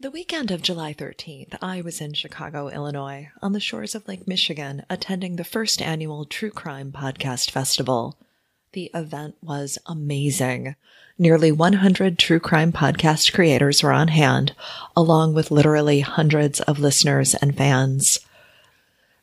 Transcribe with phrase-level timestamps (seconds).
[0.00, 4.28] The weekend of July 13th, I was in Chicago, Illinois, on the shores of Lake
[4.28, 8.16] Michigan, attending the first annual True Crime Podcast Festival.
[8.74, 10.76] The event was amazing.
[11.18, 14.54] Nearly 100 true crime podcast creators were on hand,
[14.96, 18.20] along with literally hundreds of listeners and fans.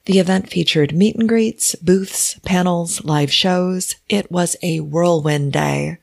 [0.04, 3.96] The event featured meet and greets, booths, panels, live shows.
[4.10, 6.00] It was a whirlwind day,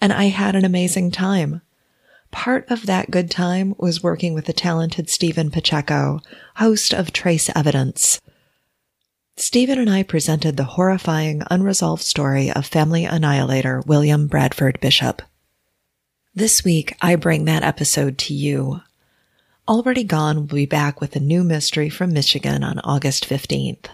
[0.00, 1.62] and I had an amazing time.
[2.30, 6.20] Part of that good time was working with the talented Stephen Pacheco,
[6.56, 8.20] host of Trace Evidence.
[9.36, 15.22] Stephen and I presented the horrifying unresolved story of family annihilator William Bradford Bishop.
[16.34, 18.80] This week, I bring that episode to you.
[19.68, 23.86] Already Gone will be back with a new mystery from Michigan on August 15th.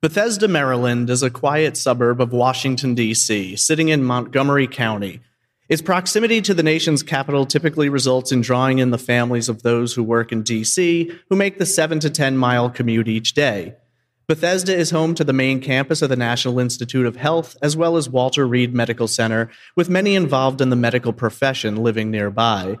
[0.00, 5.20] Bethesda, Maryland is a quiet suburb of Washington, D.C., sitting in Montgomery County.
[5.68, 9.94] Its proximity to the nation's capital typically results in drawing in the families of those
[9.94, 13.74] who work in D.C., who make the 7 to 10 mile commute each day.
[14.26, 17.96] Bethesda is home to the main campus of the National Institute of Health, as well
[17.96, 22.78] as Walter Reed Medical Center, with many involved in the medical profession living nearby.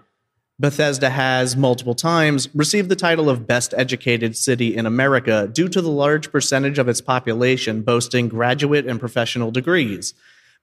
[0.58, 5.82] Bethesda has, multiple times, received the title of Best Educated City in America due to
[5.82, 10.14] the large percentage of its population boasting graduate and professional degrees.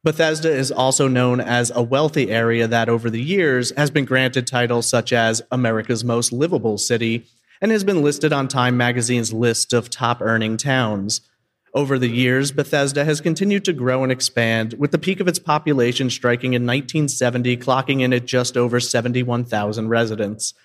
[0.04, 4.48] Bethesda is also known as a wealthy area that over the years has been granted
[4.48, 7.28] titles such as America's Most Livable City
[7.62, 11.22] and has been listed on Time magazine's list of top earning towns.
[11.76, 15.38] Over the years, Bethesda has continued to grow and expand, with the peak of its
[15.38, 20.56] population striking in 1970, clocking in at just over 71,000 residents.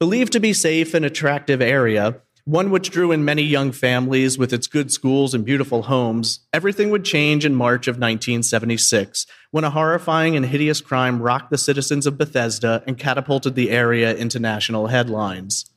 [0.00, 4.52] Believed to be safe and attractive area, one which drew in many young families with
[4.52, 9.70] its good schools and beautiful homes, everything would change in March of 1976 when a
[9.70, 14.88] horrifying and hideous crime rocked the citizens of Bethesda and catapulted the area into national
[14.88, 15.70] headlines.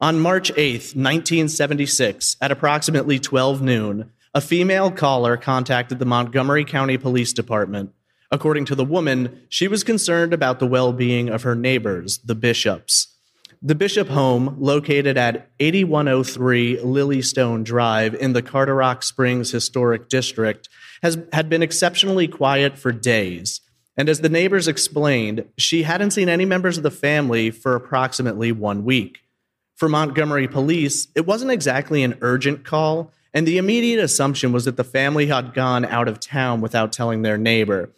[0.00, 6.96] On March 8, 1976, at approximately 12 noon, a female caller contacted the Montgomery County
[6.96, 7.92] Police Department.
[8.30, 12.34] According to the woman, she was concerned about the well being of her neighbors, the
[12.34, 13.09] Bishops.
[13.62, 20.66] The Bishop home, located at 8103 Lilystone Drive in the Carderock Springs Historic District,
[21.02, 23.60] has, had been exceptionally quiet for days.
[23.98, 28.50] And as the neighbors explained, she hadn't seen any members of the family for approximately
[28.50, 29.18] one week.
[29.76, 34.78] For Montgomery police, it wasn't exactly an urgent call, and the immediate assumption was that
[34.78, 37.90] the family had gone out of town without telling their neighbor.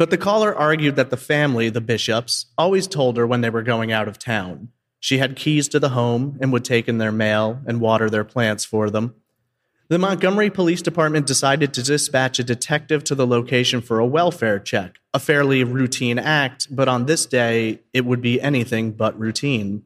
[0.00, 3.62] But the caller argued that the family, the bishops, always told her when they were
[3.62, 4.70] going out of town.
[4.98, 8.24] She had keys to the home and would take in their mail and water their
[8.24, 9.14] plants for them.
[9.88, 14.58] The Montgomery Police Department decided to dispatch a detective to the location for a welfare
[14.58, 19.82] check, a fairly routine act, but on this day, it would be anything but routine.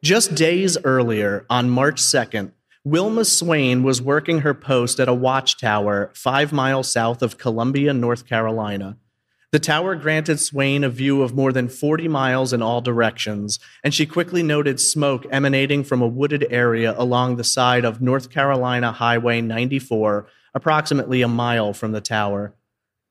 [0.00, 2.52] Just days earlier, on March 2nd,
[2.84, 8.26] Wilma Swain was working her post at a watchtower five miles south of Columbia, North
[8.26, 8.96] Carolina.
[9.52, 13.92] The tower granted Swain a view of more than 40 miles in all directions, and
[13.92, 18.92] she quickly noted smoke emanating from a wooded area along the side of North Carolina
[18.92, 22.54] Highway 94, approximately a mile from the tower.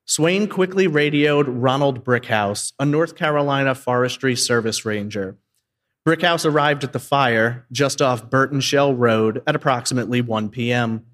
[0.04, 5.36] Swain quickly radioed Ronald Brickhouse, a North Carolina Forestry Service ranger.
[6.06, 11.04] Brickhouse arrived at the fire just off Burton Shell Road at approximately 1 p.m.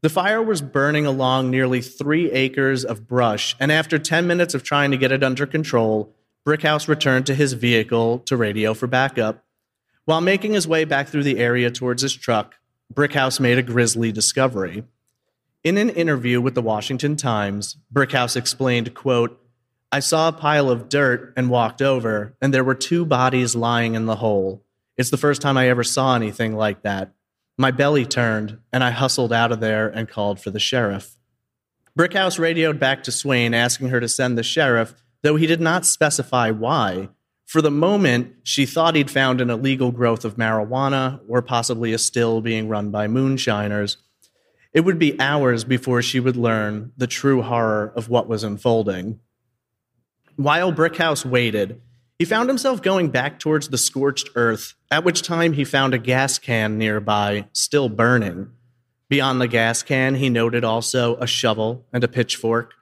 [0.00, 4.62] The fire was burning along nearly three acres of brush, and after 10 minutes of
[4.62, 6.14] trying to get it under control,
[6.46, 9.44] Brickhouse returned to his vehicle to radio for backup.
[10.04, 12.54] While making his way back through the area towards his truck,
[12.92, 14.84] Brickhouse made a grisly discovery.
[15.62, 19.40] In an interview with the Washington Times, Brickhouse explained, quote,
[19.90, 23.94] I saw a pile of dirt and walked over, and there were two bodies lying
[23.94, 24.62] in the hole.
[24.98, 27.14] It's the first time I ever saw anything like that.
[27.56, 31.16] My belly turned, and I hustled out of there and called for the sheriff.
[31.98, 35.86] Brickhouse radioed back to Swain asking her to send the sheriff, though he did not
[35.86, 37.08] specify why.
[37.46, 41.98] For the moment, she thought he'd found an illegal growth of marijuana or possibly a
[41.98, 43.96] still being run by moonshiners.
[44.74, 49.20] It would be hours before she would learn the true horror of what was unfolding.
[50.38, 51.80] While Brickhouse waited,
[52.16, 55.98] he found himself going back towards the scorched earth, at which time he found a
[55.98, 58.52] gas can nearby, still burning.
[59.08, 62.74] Beyond the gas can, he noted also a shovel and a pitchfork.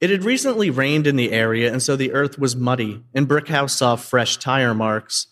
[0.00, 3.76] It had recently rained in the area, and so the earth was muddy, and Brickhouse
[3.76, 5.26] saw fresh tire marks.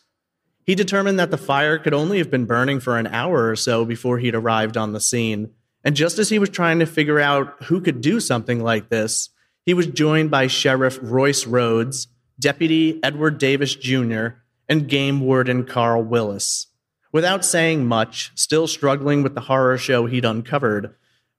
[0.67, 3.87] He determined that the fire could only have been burning for an hour or so
[3.87, 5.53] before he'd arrived on the scene.
[5.83, 9.31] And just as he was trying to figure out who could do something like this,
[9.67, 12.07] he was joined by Sheriff Royce Rhodes,
[12.39, 14.29] Deputy Edward Davis Jr.,
[14.69, 16.69] and Game Warden Carl Willis.
[17.13, 20.95] Without saying much, still struggling with the horror show he'd uncovered,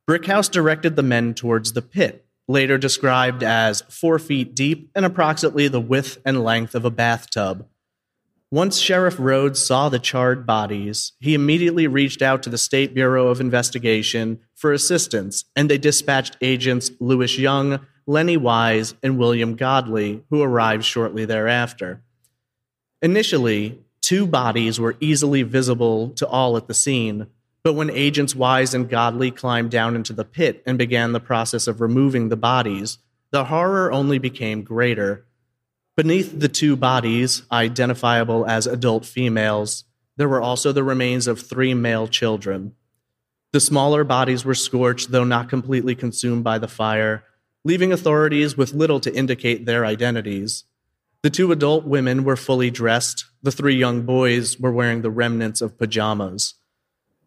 [0.10, 5.68] Brickhouse directed the men towards the pit, later described as four feet deep and approximately
[5.68, 7.66] the width and length of a bathtub.
[8.50, 13.28] Once Sheriff Rhodes saw the charred bodies, he immediately reached out to the State Bureau
[13.28, 20.24] of Investigation for assistance, and they dispatched agents Lewis Young, Lenny Wise, and William Godley,
[20.30, 22.02] who arrived shortly thereafter.
[23.02, 27.28] Initially, two bodies were easily visible to all at the scene,
[27.64, 31.68] but when agents Wise and Godley climbed down into the pit and began the process
[31.68, 32.98] of removing the bodies,
[33.32, 35.26] the horror only became greater.
[35.98, 39.84] Beneath the two bodies, identifiable as adult females,
[40.16, 42.74] there were also the remains of three male children.
[43.52, 47.24] The smaller bodies were scorched, though not completely consumed by the fire,
[47.68, 50.64] leaving authorities with little to indicate their identities.
[51.22, 55.60] The two adult women were fully dressed, the three young boys were wearing the remnants
[55.60, 56.54] of pajamas.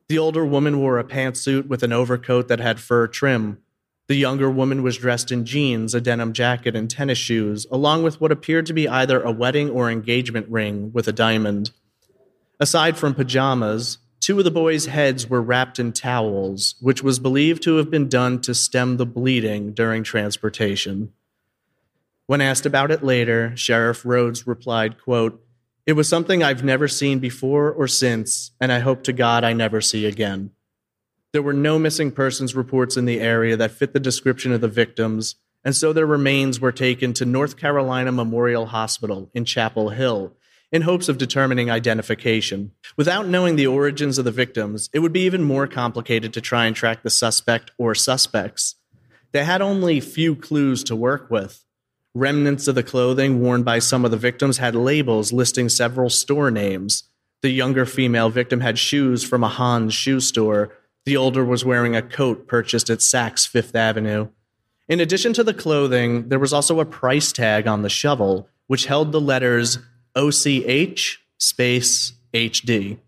[0.09, 3.59] The older woman wore a pantsuit with an overcoat that had fur trim,
[4.09, 8.19] the younger woman was dressed in jeans, a denim jacket, and tennis shoes, along with
[8.19, 11.71] what appeared to be either a wedding or engagement ring with a diamond.
[12.59, 17.62] Aside from pajamas, two of the boys' heads were wrapped in towels, which was believed
[17.62, 21.12] to have been done to stem the bleeding during transportation.
[22.26, 25.44] When asked about it later, Sheriff Rhodes replied, quote,
[25.87, 29.52] It was something I've never seen before or since, and I hope to God I
[29.52, 30.52] never see again.
[31.32, 34.69] There were no missing persons reports in the area that fit the description of the
[34.69, 40.34] victims, and so their remains were taken to North Carolina Memorial Hospital in Chapel Hill
[40.72, 42.72] in hopes of determining identification.
[42.96, 46.67] Without knowing the origins of the victims, it would be even more complicated to try
[46.67, 48.76] and track the suspect or suspects.
[49.32, 51.64] They had only few clues to work with.
[52.14, 56.50] Remnants of the clothing worn by some of the victims had labels listing several store
[56.50, 57.05] names.
[57.43, 60.72] The younger female victim had shoes from a Hans shoe store,
[61.06, 64.28] the older was wearing a coat purchased at Saks Fifth Avenue.
[64.88, 68.87] In addition to the clothing, there was also a price tag on the shovel, which
[68.87, 69.78] held the letters
[70.15, 72.99] OCH space HD.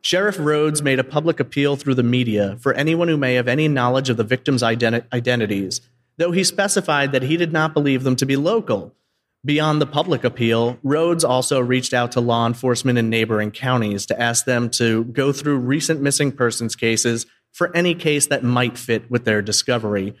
[0.00, 3.68] Sheriff Rhodes made a public appeal through the media for anyone who may have any
[3.68, 5.80] knowledge of the victims' identi- identities,
[6.18, 8.94] though he specified that he did not believe them to be local,
[9.44, 14.18] Beyond the public appeal, Rhodes also reached out to law enforcement in neighboring counties to
[14.18, 19.10] ask them to go through recent missing persons cases for any case that might fit
[19.10, 20.16] with their discovery.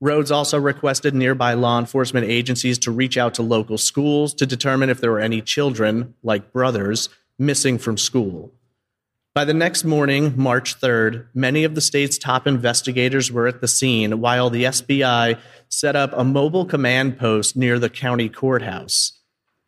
[0.00, 4.90] Rhodes also requested nearby law enforcement agencies to reach out to local schools to determine
[4.90, 7.08] if there were any children, like brothers,
[7.38, 8.52] missing from school.
[9.34, 13.68] By the next morning, March 3rd, many of the state's top investigators were at the
[13.68, 19.18] scene while the SBI set up a mobile command post near the county courthouse.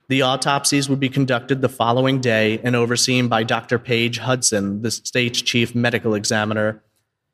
[0.09, 3.79] The autopsies would be conducted the following day and overseen by Dr.
[3.79, 6.83] Page Hudson, the state's chief medical examiner.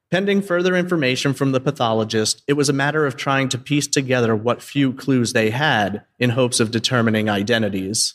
[0.08, 4.37] Pending further information from the pathologist, it was a matter of trying to piece together
[4.37, 8.14] what few clues they had in hopes of determining identities.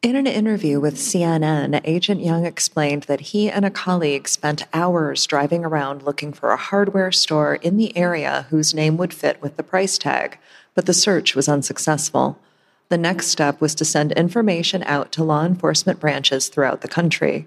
[0.00, 5.26] In an interview with CNN, Agent Young explained that he and a colleague spent hours
[5.26, 9.58] driving around looking for a hardware store in the area whose name would fit with
[9.58, 10.38] the price tag,
[10.74, 12.38] but the search was unsuccessful.
[12.88, 17.46] The next step was to send information out to law enforcement branches throughout the country.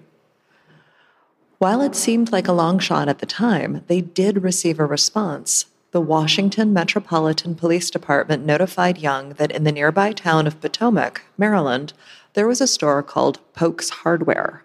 [1.58, 5.66] While it seemed like a long shot at the time, they did receive a response.
[5.92, 11.92] The Washington Metropolitan Police Department notified Young that in the nearby town of Potomac, Maryland,
[12.32, 14.64] there was a store called Polk's Hardware.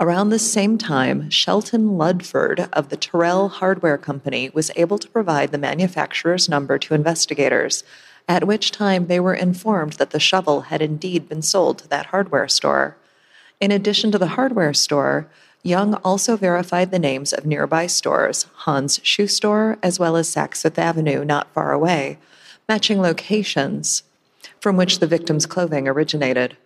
[0.00, 5.52] Around the same time, Shelton Ludford of the Terrell Hardware Company was able to provide
[5.52, 7.84] the manufacturer's number to investigators,
[8.26, 12.06] at which time they were informed that the shovel had indeed been sold to that
[12.06, 12.96] hardware store.
[13.60, 15.28] In addition to the hardware store,
[15.62, 20.62] Young also verified the names of nearby stores, Hans Shoe Store, as well as Saks
[20.62, 22.18] Fifth Avenue, not far away,
[22.66, 24.04] matching locations
[24.58, 26.56] from which the victim's clothing originated.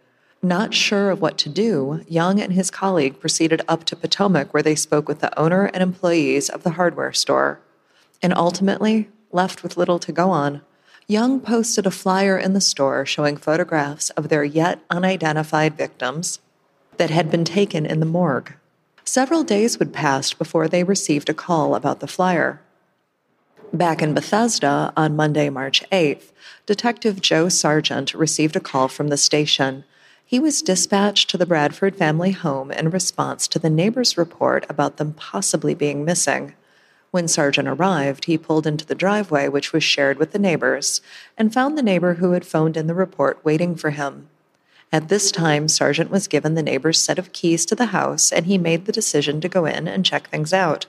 [0.42, 4.62] Not sure of what to do, Young and his colleague proceeded up to Potomac where
[4.62, 7.60] they spoke with the owner and employees of the hardware store.
[8.22, 10.60] And ultimately, left with little to go on,
[11.08, 16.38] Young posted a flyer in the store showing photographs of their yet unidentified victims
[16.96, 18.54] that had been taken in the morgue.
[19.04, 22.60] Several days would pass before they received a call about the flyer.
[23.72, 26.32] Back in Bethesda on Monday, March 8th,
[26.66, 29.84] Detective Joe Sargent received a call from the station
[30.26, 34.96] he was dispatched to the Bradford family home in response to the neighbor's report about
[34.96, 36.54] them possibly being missing.
[37.10, 41.02] When Sargent arrived, he pulled into the driveway, which was shared with the neighbors,
[41.36, 44.28] and found the neighbor who had phoned in the report waiting for him.
[44.92, 48.46] At this time, Sargent was given the neighbor's set of keys to the house, and
[48.46, 50.86] he made the decision to go in and check things out.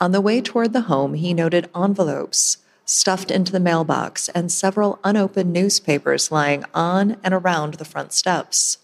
[0.00, 4.98] On the way toward the home, he noted envelopes stuffed into the mailbox and several
[5.02, 8.78] unopened newspapers lying on and around the front steps.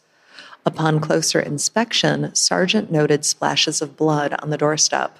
[0.67, 5.19] Upon closer inspection, Sargent noted splashes of blood on the doorstep.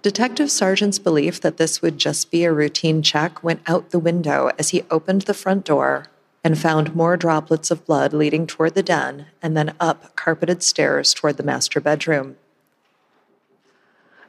[0.00, 4.50] Detective Sargent's belief that this would just be a routine check went out the window
[4.58, 6.06] as he opened the front door
[6.44, 11.12] and found more droplets of blood leading toward the den and then up carpeted stairs
[11.12, 12.36] toward the master bedroom.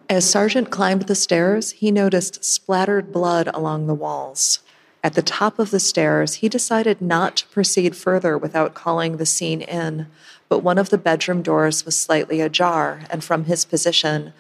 [0.10, 4.60] As Sargent climbed the stairs, he noticed splattered blood along the walls.
[5.04, 9.26] At the top of the stairs, he decided not to proceed further without calling the
[9.26, 10.08] scene in,
[10.50, 14.34] but one of the bedroom doors was slightly ajar, and from his position,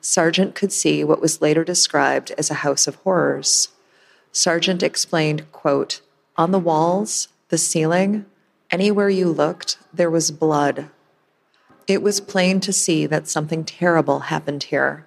[0.00, 3.70] Sargent could see what was later described as a house of horrors.
[4.30, 6.00] Sargent explained, quote,
[6.38, 8.26] On the walls, the ceiling,
[8.70, 10.90] anywhere you looked, there was blood.
[11.86, 15.06] It was plain to see that something terrible happened here.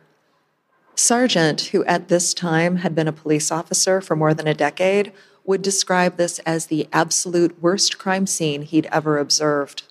[0.96, 5.14] Sargent, who at this time had been a police officer for more than a decade,
[5.46, 9.84] would describe this as the absolute worst crime scene he'd ever observed.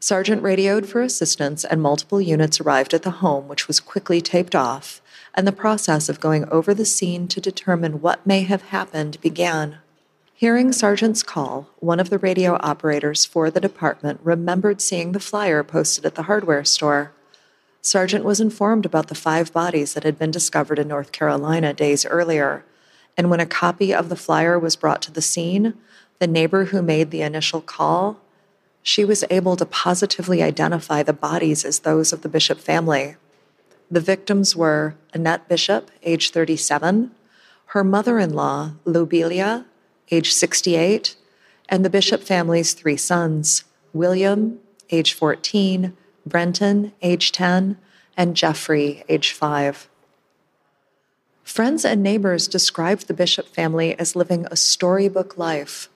[0.00, 4.54] Sargent radioed for assistance, and multiple units arrived at the home, which was quickly taped
[4.54, 5.00] off,
[5.32, 9.78] and the process of going over the scene to determine what may have happened began.
[10.38, 15.64] Hearing Sargent's call, one of the radio operators for the department remembered seeing the flyer
[15.64, 17.12] posted at the hardware store.
[17.80, 22.04] Sergeant was informed about the five bodies that had been discovered in North Carolina days
[22.04, 22.66] earlier,
[23.16, 25.72] and when a copy of the flyer was brought to the scene,
[26.18, 28.20] the neighbor who made the initial call,
[28.82, 33.16] she was able to positively identify the bodies as those of the Bishop family.
[33.90, 37.12] The victims were Annette Bishop, age 37,
[37.68, 39.64] her mother in law, Lobelia,
[40.10, 41.16] age 68,
[41.68, 44.60] and the Bishop family's three sons, William,
[44.90, 47.76] age 14, Brenton, age 10,
[48.16, 49.88] and Jeffrey, age 5.
[51.44, 55.88] Friends and neighbors described the Bishop family as living a storybook life.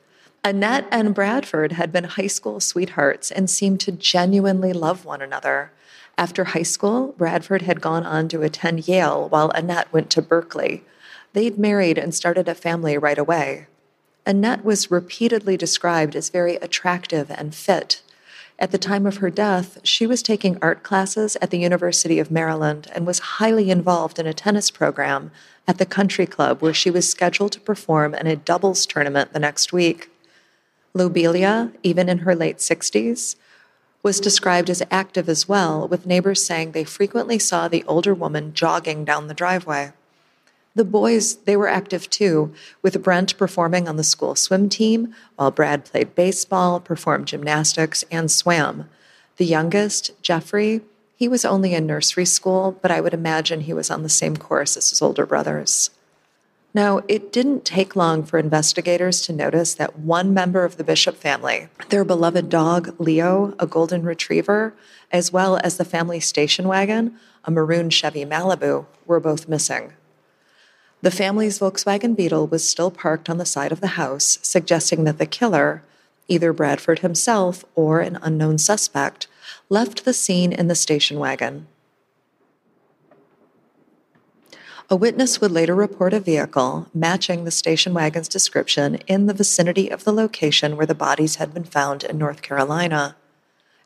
[0.44, 5.72] Annette and Bradford had been high school sweethearts and seemed to genuinely love one another.
[6.16, 10.84] After high school, Bradford had gone on to attend Yale while Annette went to Berkeley.
[11.32, 13.66] They'd married and started a family right away.
[14.30, 18.00] Annette was repeatedly described as very attractive and fit.
[18.60, 22.30] At the time of her death, she was taking art classes at the University of
[22.30, 25.32] Maryland and was highly involved in a tennis program
[25.66, 29.40] at the country club where she was scheduled to perform in a doubles tournament the
[29.40, 30.08] next week.
[30.94, 33.34] Lobelia, even in her late 60s,
[34.04, 38.54] was described as active as well, with neighbors saying they frequently saw the older woman
[38.54, 39.92] jogging down the driveway.
[40.74, 45.50] The boys, they were active too, with Brent performing on the school swim team, while
[45.50, 48.88] Brad played baseball, performed gymnastics, and swam.
[49.36, 50.82] The youngest, Jeffrey,
[51.16, 54.36] he was only in nursery school, but I would imagine he was on the same
[54.36, 55.90] course as his older brothers.
[56.72, 61.16] Now, it didn't take long for investigators to notice that one member of the Bishop
[61.16, 64.72] family, their beloved dog, Leo, a golden retriever,
[65.10, 69.92] as well as the family station wagon, a maroon Chevy Malibu, were both missing.
[71.02, 75.16] The family's Volkswagen Beetle was still parked on the side of the house, suggesting that
[75.16, 75.82] the killer,
[76.28, 79.26] either Bradford himself or an unknown suspect,
[79.70, 81.66] left the scene in the station wagon.
[84.90, 89.88] A witness would later report a vehicle matching the station wagon's description in the vicinity
[89.88, 93.16] of the location where the bodies had been found in North Carolina.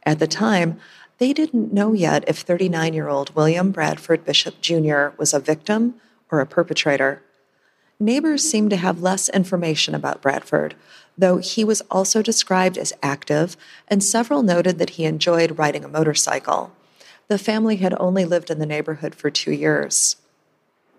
[0.03, 0.81] At the time,
[1.19, 5.09] they didn't know yet if 39 year old William Bradford Bishop Jr.
[5.17, 5.95] was a victim
[6.35, 7.23] or a perpetrator.
[8.01, 10.75] Neighbors seemed to have less information about Bradford,
[11.17, 15.89] though he was also described as active, and several noted that he enjoyed riding a
[15.89, 16.73] motorcycle.
[17.29, 20.17] The family had only lived in the neighborhood for two years.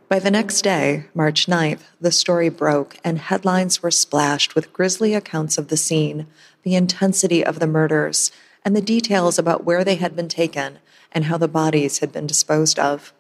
[0.08, 5.14] By the next day, March 9th, the story broke and headlines were splashed with grisly
[5.14, 6.28] accounts of the scene,
[6.64, 8.32] the intensity of the murders,
[8.64, 10.80] and the details about where they had been taken
[11.12, 13.14] and how the bodies had been disposed of.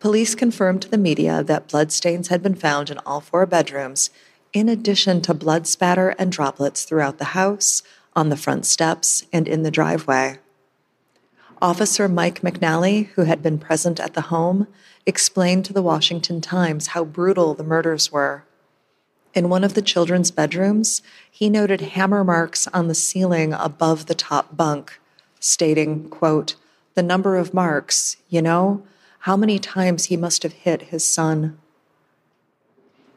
[0.00, 4.08] Police confirmed to the media that bloodstains had been found in all four bedrooms,
[4.54, 7.82] in addition to blood spatter and droplets throughout the house,
[8.16, 10.38] on the front steps, and in the driveway.
[11.60, 14.66] Officer Mike McNally, who had been present at the home,
[15.04, 18.44] explained to the Washington Times how brutal the murders were.
[19.34, 24.14] In one of the children's bedrooms, he noted hammer marks on the ceiling above the
[24.14, 24.98] top bunk,
[25.38, 26.54] stating, quote,
[26.94, 28.82] The number of marks, you know,
[29.20, 31.58] how many times he must have hit his son.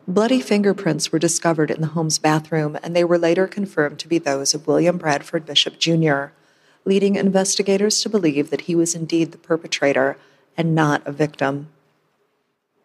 [0.05, 4.17] Bloody fingerprints were discovered in the home's bathroom, and they were later confirmed to be
[4.17, 6.25] those of William Bradford Bishop Jr.,
[6.83, 10.17] leading investigators to believe that he was indeed the perpetrator
[10.57, 11.69] and not a victim.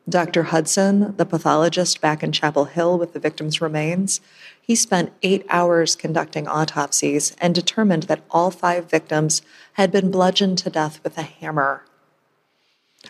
[0.09, 0.45] Dr.
[0.45, 4.21] Hudson, the pathologist back in Chapel Hill with the victim's remains,
[4.63, 10.59] he spent eight hours conducting autopsies and determined that all five victims had been bludgeoned
[10.59, 11.83] to death with a hammer.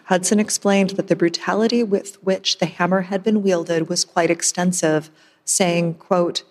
[0.04, 5.10] Hudson explained that the brutality with which the hammer had been wielded was quite extensive,
[5.44, 6.42] saying, quote,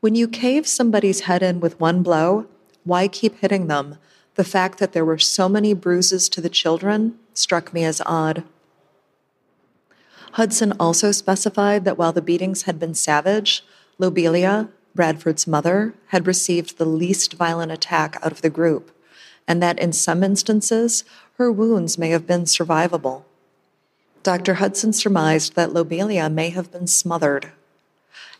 [0.00, 2.46] When you cave somebody's head in with one blow,
[2.84, 3.98] why keep hitting them?
[4.34, 8.44] The fact that there were so many bruises to the children struck me as odd.
[10.32, 13.64] Hudson also specified that while the beatings had been savage,
[13.98, 18.90] Lobelia, Bradford's mother, had received the least violent attack out of the group,
[19.48, 21.04] and that in some instances,
[21.38, 23.24] her wounds may have been survivable.
[24.22, 24.54] Dr.
[24.54, 27.52] Hudson surmised that Lobelia may have been smothered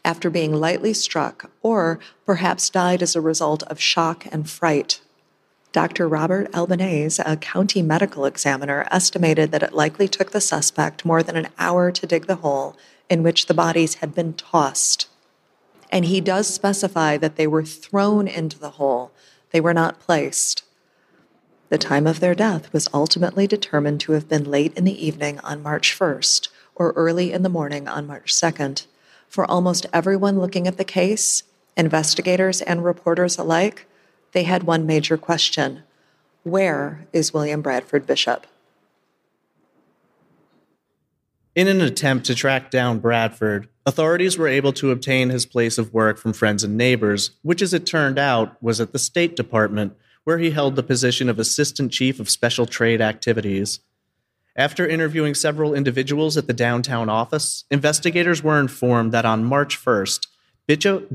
[0.06, 5.00] after being lightly struck, or perhaps died as a result of shock and fright.
[5.72, 6.08] Dr.
[6.08, 11.36] Robert Albanese, a county medical examiner, estimated that it likely took the suspect more than
[11.36, 12.76] an hour to dig the hole
[13.10, 15.08] in which the bodies had been tossed.
[15.90, 19.10] And he does specify that they were thrown into the hole,
[19.50, 20.62] they were not placed.
[21.68, 25.40] The time of their death was ultimately determined to have been late in the evening
[25.40, 28.86] on March 1st or early in the morning on March 2nd.
[29.28, 31.42] For almost everyone looking at the case,
[31.76, 33.86] investigators and reporters alike,
[34.32, 35.82] they had one major question
[36.44, 38.46] Where is William Bradford Bishop?
[41.56, 45.92] In an attempt to track down Bradford, authorities were able to obtain his place of
[45.92, 49.96] work from friends and neighbors, which, as it turned out, was at the State Department,
[50.26, 53.78] where he held the position of Assistant Chief of Special Trade Activities.
[54.56, 60.26] After interviewing several individuals at the downtown office, investigators were informed that on March 1st,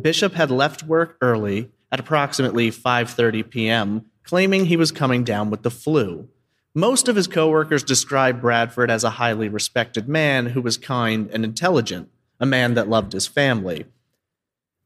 [0.01, 5.63] Bishop had left work early at approximately 5:30 p.m., claiming he was coming down with
[5.63, 6.29] the flu.
[6.73, 11.43] Most of his coworkers described Bradford as a highly respected man who was kind and
[11.43, 13.87] intelligent, a man that loved his family.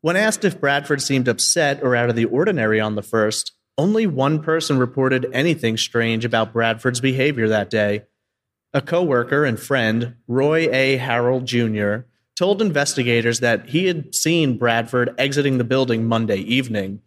[0.01, 4.07] When asked if Bradford seemed upset or out of the ordinary on the first, only
[4.07, 8.03] one person reported anything strange about Bradford's behavior that day.
[8.73, 10.97] A coworker and friend, Roy A.
[10.97, 11.99] Harold Jr.,
[12.35, 17.01] told investigators that he had seen Bradford exiting the building Monday evening.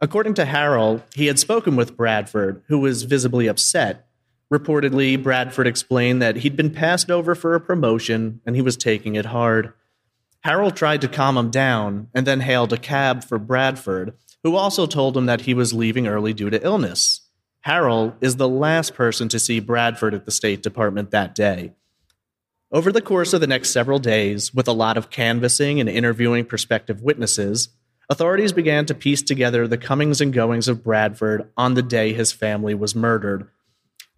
[0.00, 4.06] According to Harold, he had spoken with Bradford, who was visibly upset.
[4.52, 9.16] Reportedly, Bradford explained that he'd been passed over for a promotion and he was taking
[9.16, 9.72] it hard.
[10.40, 14.12] Harold tried to calm him down and then hailed a cab for Bradford,
[14.44, 17.22] who also told him that he was leaving early due to illness.
[17.62, 21.72] Harold is the last person to see Bradford at the State Department that day.
[22.70, 26.44] Over the course of the next several days, with a lot of canvassing and interviewing
[26.44, 27.70] prospective witnesses,
[28.10, 32.32] authorities began to piece together the comings and goings of Bradford on the day his
[32.32, 33.48] family was murdered.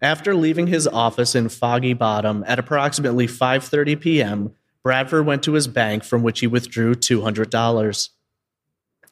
[0.01, 5.67] After leaving his office in Foggy Bottom at approximately 5:30 p.m., Bradford went to his
[5.67, 8.09] bank from which he withdrew $200.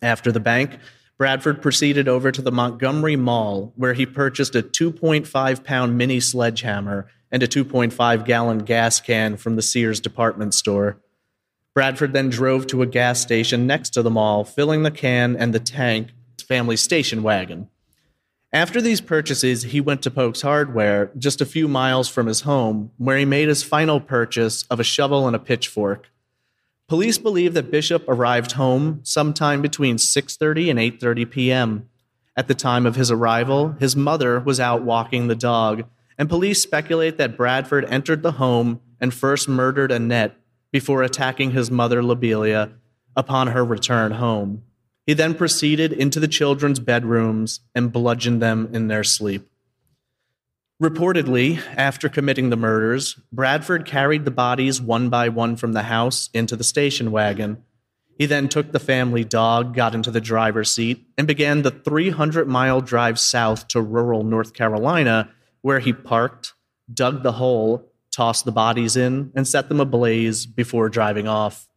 [0.01, 0.77] After the bank,
[1.17, 7.07] Bradford proceeded over to the Montgomery Mall, where he purchased a 2.5 pound mini sledgehammer
[7.31, 10.99] and a 2.5 gallon gas can from the Sears department store.
[11.73, 15.53] Bradford then drove to a gas station next to the mall, filling the can and
[15.53, 16.09] the tank
[16.45, 17.69] family station wagon.
[18.53, 22.91] After these purchases, he went to Polk's Hardware, just a few miles from his home,
[22.97, 26.09] where he made his final purchase of a shovel and a pitchfork.
[26.87, 31.89] Police believe that Bishop arrived home sometime between 6:30 and 8:30 p.m.
[32.37, 36.61] At the time of his arrival, his mother was out walking the dog, and police
[36.61, 40.37] speculate that Bradford entered the home and first murdered Annette
[40.71, 42.73] before attacking his mother Lobelia
[43.15, 44.61] upon her return home.
[45.07, 49.49] He then proceeded into the children's bedrooms and bludgeoned them in their sleep.
[50.83, 56.29] Reportedly, after committing the murders, Bradford carried the bodies one by one from the house
[56.33, 57.63] into the station wagon.
[58.17, 62.49] He then took the family dog, got into the driver's seat, and began the 300
[62.49, 66.53] mile drive south to rural North Carolina, where he parked,
[66.93, 71.69] dug the hole, tossed the bodies in, and set them ablaze before driving off.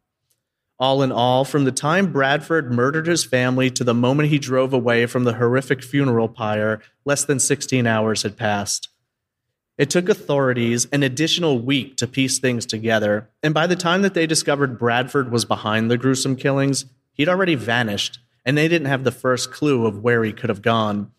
[0.79, 4.71] All in all, from the time Bradford murdered his family to the moment he drove
[4.71, 8.87] away from the horrific funeral pyre, less than 16 hours had passed.
[9.77, 14.13] It took authorities an additional week to piece things together, and by the time that
[14.13, 19.03] they discovered Bradford was behind the gruesome killings, he'd already vanished, and they didn't have
[19.03, 21.11] the first clue of where he could have gone.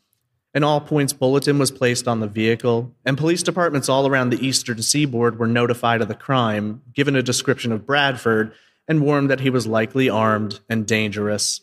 [0.55, 4.45] An all points bulletin was placed on the vehicle, and police departments all around the
[4.45, 8.53] eastern seaboard were notified of the crime, given a description of Bradford,
[8.91, 11.61] and warned that he was likely armed and dangerous.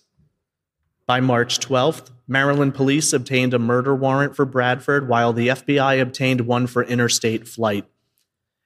[1.05, 6.41] By March 12th, Maryland police obtained a murder warrant for Bradford, while the FBI obtained
[6.41, 7.83] one for interstate flight.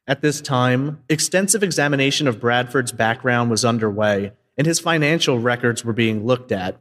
[0.05, 5.91] At this time, extensive examination of Bradford's background was underway, and his financial records were
[5.91, 6.79] being looked at.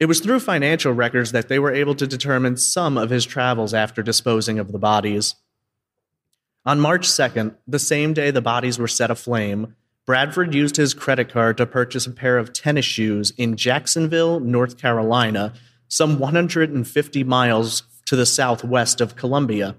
[0.00, 3.72] It was through financial records that they were able to determine some of his travels
[3.72, 5.36] after disposing of the bodies.
[6.66, 11.28] On March 2nd, the same day the bodies were set aflame, Bradford used his credit
[11.28, 15.52] card to purchase a pair of tennis shoes in Jacksonville, North Carolina,
[15.86, 19.76] some 150 miles to the southwest of Columbia.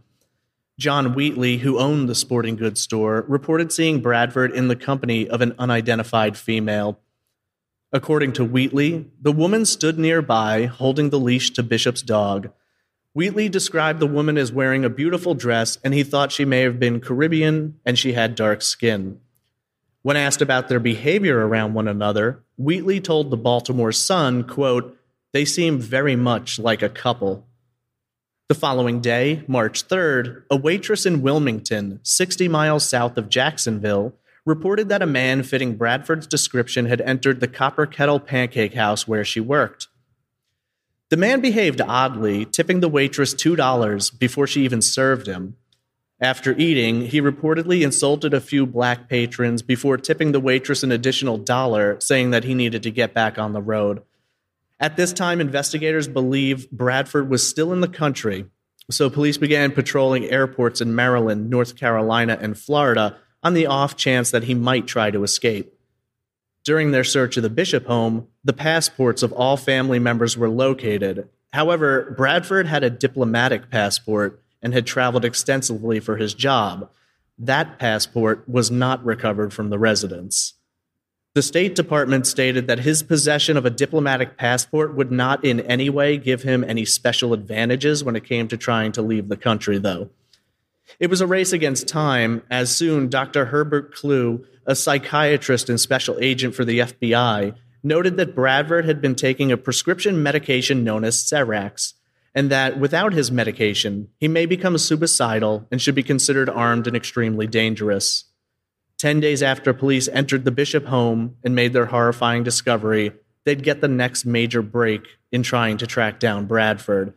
[0.80, 5.42] John Wheatley, who owned the sporting goods store, reported seeing Bradford in the company of
[5.42, 7.00] an unidentified female.
[7.92, 12.50] According to Wheatley, the woman stood nearby, holding the leash to Bishop's dog.
[13.14, 16.80] Wheatley described the woman as wearing a beautiful dress, and he thought she may have
[16.80, 19.20] been Caribbean and she had dark skin.
[20.04, 24.98] When asked about their behavior around one another, Wheatley told the Baltimore Sun, quote,
[25.32, 27.48] they seem very much like a couple.
[28.50, 34.14] The following day, March 3rd, a waitress in Wilmington, 60 miles south of Jacksonville,
[34.46, 39.24] reported that a man fitting Bradford's description had entered the Copper Kettle Pancake House where
[39.24, 39.88] she worked.
[41.12, 45.56] The man behaved oddly, tipping the waitress $2 before she even served him.
[46.24, 51.38] After eating, he reportedly insulted a few black patrons before tipping the waitress an additional
[51.38, 54.04] dollar, saying that he needed to get back on the road.
[54.80, 58.46] At this time, investigators believe Bradford was still in the country,
[58.90, 64.32] so police began patrolling airports in Maryland, North Carolina, and Florida on the off chance
[64.32, 65.78] that he might try to escape.
[66.64, 71.28] During their search of the Bishop home, the passports of all family members were located.
[71.52, 76.90] However, Bradford had a diplomatic passport and had traveled extensively for his job.
[77.38, 80.54] That passport was not recovered from the residence.
[81.36, 85.90] The State Department stated that his possession of a diplomatic passport would not in any
[85.90, 89.80] way give him any special advantages when it came to trying to leave the country,
[89.80, 90.12] though.
[91.00, 93.46] It was a race against time, as soon Dr.
[93.46, 99.16] Herbert Klew, a psychiatrist and special agent for the FBI, noted that Bradford had been
[99.16, 101.94] taking a prescription medication known as Serax,
[102.36, 106.96] and that without his medication, he may become suicidal and should be considered armed and
[106.96, 108.26] extremely dangerous.
[108.98, 113.12] Ten days after police entered the Bishop home and made their horrifying discovery,
[113.44, 117.14] they'd get the next major break in trying to track down Bradford.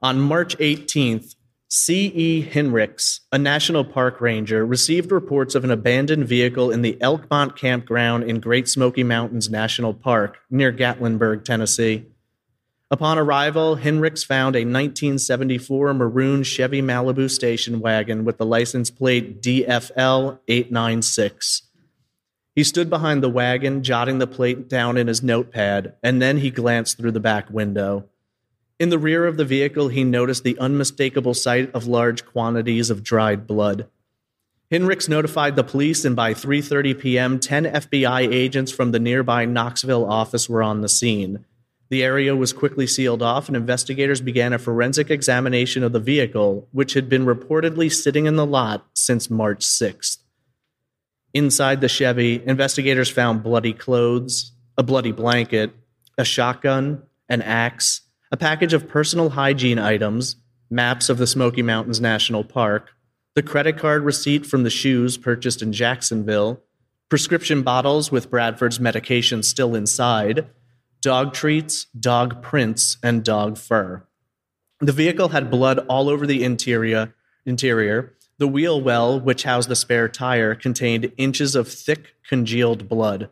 [0.00, 1.34] On March 18th,
[1.68, 2.48] C.E.
[2.50, 8.24] Hinrichs, a national park ranger, received reports of an abandoned vehicle in the Elkmont campground
[8.24, 12.06] in Great Smoky Mountains National Park near Gatlinburg, Tennessee.
[12.90, 19.40] Upon arrival, Hinrichs found a 1974 maroon Chevy Malibu station wagon with the license plate
[19.42, 21.62] DFL 896.
[22.54, 26.50] He stood behind the wagon, jotting the plate down in his notepad, and then he
[26.50, 28.08] glanced through the back window.
[28.78, 33.02] In the rear of the vehicle, he noticed the unmistakable sight of large quantities of
[33.02, 33.88] dried blood.
[34.70, 40.04] Hinrichs notified the police, and by 3:30 p.m., 10 FBI agents from the nearby Knoxville
[40.04, 41.44] office were on the scene.
[41.94, 46.66] The area was quickly sealed off, and investigators began a forensic examination of the vehicle,
[46.72, 50.18] which had been reportedly sitting in the lot since March 6th.
[51.34, 55.70] Inside the Chevy, investigators found bloody clothes, a bloody blanket,
[56.18, 58.00] a shotgun, an axe,
[58.32, 60.34] a package of personal hygiene items,
[60.68, 62.90] maps of the Smoky Mountains National Park,
[63.36, 66.60] the credit card receipt from the shoes purchased in Jacksonville,
[67.08, 70.50] prescription bottles with Bradford's medication still inside,
[71.04, 74.02] dog treats, dog prints, and dog fur.
[74.80, 77.14] The vehicle had blood all over the interior.
[77.44, 78.14] Interior.
[78.38, 83.28] The wheel well, which housed the spare tire, contained inches of thick, congealed blood.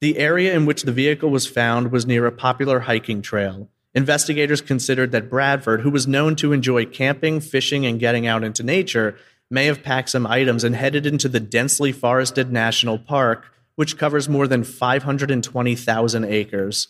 [0.00, 3.68] The area in which the vehicle was found was near a popular hiking trail.
[3.92, 8.62] Investigators considered that Bradford, who was known to enjoy camping, fishing, and getting out into
[8.62, 9.16] nature,
[9.50, 13.46] may have packed some items and headed into the densely forested national park,
[13.78, 16.88] which covers more than 520,000 acres.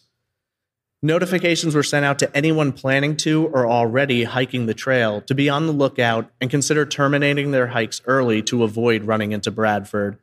[1.03, 5.51] Notifications were sent out to anyone planning to or already hiking the trail to be
[5.51, 10.16] on the lookout and consider terminating their hikes early to avoid running into Bradford.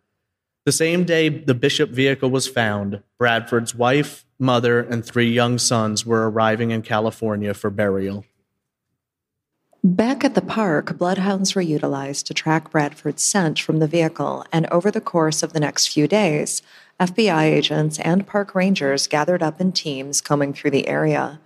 [0.66, 6.04] The same day the Bishop vehicle was found, Bradford's wife, mother, and three young sons
[6.04, 8.26] were arriving in California for burial.
[9.86, 14.66] Back at the park, bloodhounds were utilized to track Bradford's scent from the vehicle, and
[14.72, 16.64] over the course of the next few days,
[17.00, 21.40] FBI agents and park rangers gathered up in teams combing through the area.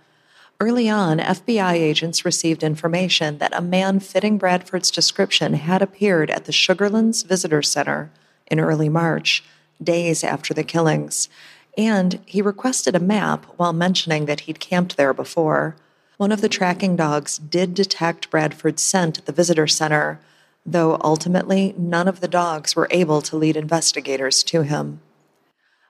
[0.58, 6.46] Early on, FBI agents received information that a man fitting Bradford's description had appeared at
[6.46, 8.10] the Sugarlands Visitor Center
[8.46, 9.44] in early March,
[9.82, 11.28] days after the killings,
[11.76, 15.76] and he requested a map while mentioning that he'd camped there before.
[16.20, 20.20] One of the tracking dogs did detect Bradford's scent at the visitor center,
[20.66, 25.00] though ultimately none of the dogs were able to lead investigators to him.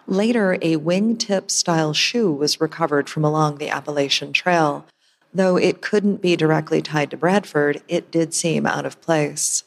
[0.07, 4.87] Later, a wingtip style shoe was recovered from along the Appalachian Trail.
[5.35, 9.65] Though it couldn't be directly tied to Bradford, it did seem out of place.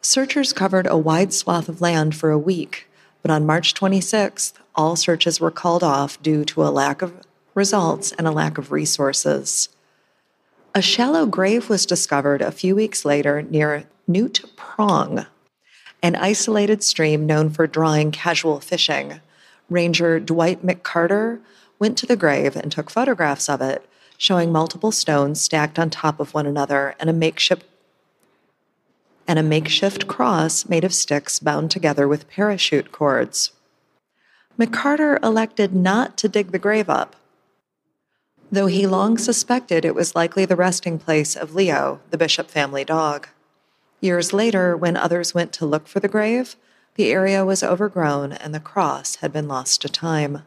[0.00, 2.88] Searchers covered a wide swath of land for a week,
[3.22, 8.10] but on March 26th, all searches were called off due to a lack of results
[8.18, 9.68] and a lack of resources.
[10.76, 15.24] A shallow grave was discovered a few weeks later near Newt Prong,
[16.02, 19.22] an isolated stream known for drawing casual fishing.
[19.70, 21.40] Ranger Dwight McCarter
[21.78, 26.20] went to the grave and took photographs of it, showing multiple stones stacked on top
[26.20, 27.64] of one another and a makeshift
[29.26, 33.50] and a makeshift cross made of sticks bound together with parachute cords.
[34.58, 37.16] McCarter elected not to dig the grave up,
[38.50, 42.84] though he long suspected it was likely the resting place of Leo, the Bishop family
[42.84, 43.28] dog.
[44.00, 46.56] Years later, when others went to look for the grave,
[46.96, 50.42] the area was overgrown and the cross had been lost to time.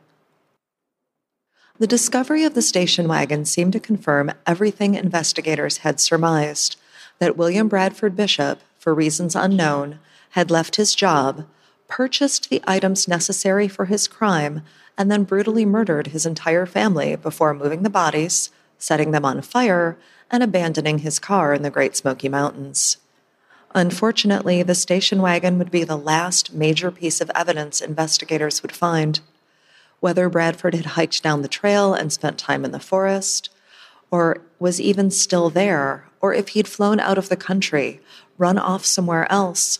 [1.77, 6.75] The discovery of the station wagon seemed to confirm everything investigators had surmised
[7.19, 9.99] that William Bradford Bishop, for reasons unknown,
[10.31, 11.45] had left his job,
[11.87, 14.61] purchased the items necessary for his crime,
[14.99, 19.97] and then brutally murdered his entire family before moving the bodies, setting them on fire,
[20.29, 22.97] and abandoning his car in the Great Smoky Mountains.
[23.73, 29.21] Unfortunately, the station wagon would be the last major piece of evidence investigators would find.
[30.01, 33.49] Whether Bradford had hiked down the trail and spent time in the forest,
[34.11, 38.01] or was even still there, or if he'd flown out of the country,
[38.37, 39.79] run off somewhere else,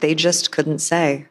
[0.00, 1.28] they just couldn't say.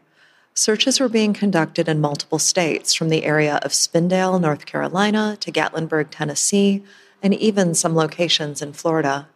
[0.54, 5.52] Searches were being conducted in multiple states, from the area of Spindale, North Carolina, to
[5.52, 6.84] Gatlinburg, Tennessee,
[7.24, 9.30] and even some locations in Florida.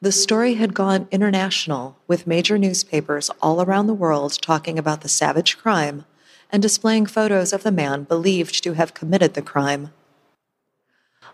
[0.00, 5.08] The story had gone international, with major newspapers all around the world talking about the
[5.08, 6.04] savage crime
[6.52, 9.92] and displaying photos of the man believed to have committed the crime.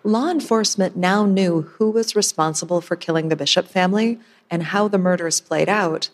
[0.02, 4.18] Law enforcement now knew who was responsible for killing the Bishop family
[4.50, 6.08] and how the murders played out,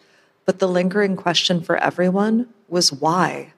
[0.45, 3.53] but the lingering question for everyone was why?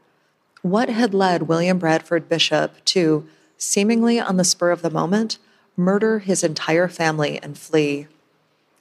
[0.63, 3.27] What had led William Bradford Bishop to,
[3.59, 5.39] seemingly on the spur of the moment,
[5.77, 8.07] murder his entire family and flee?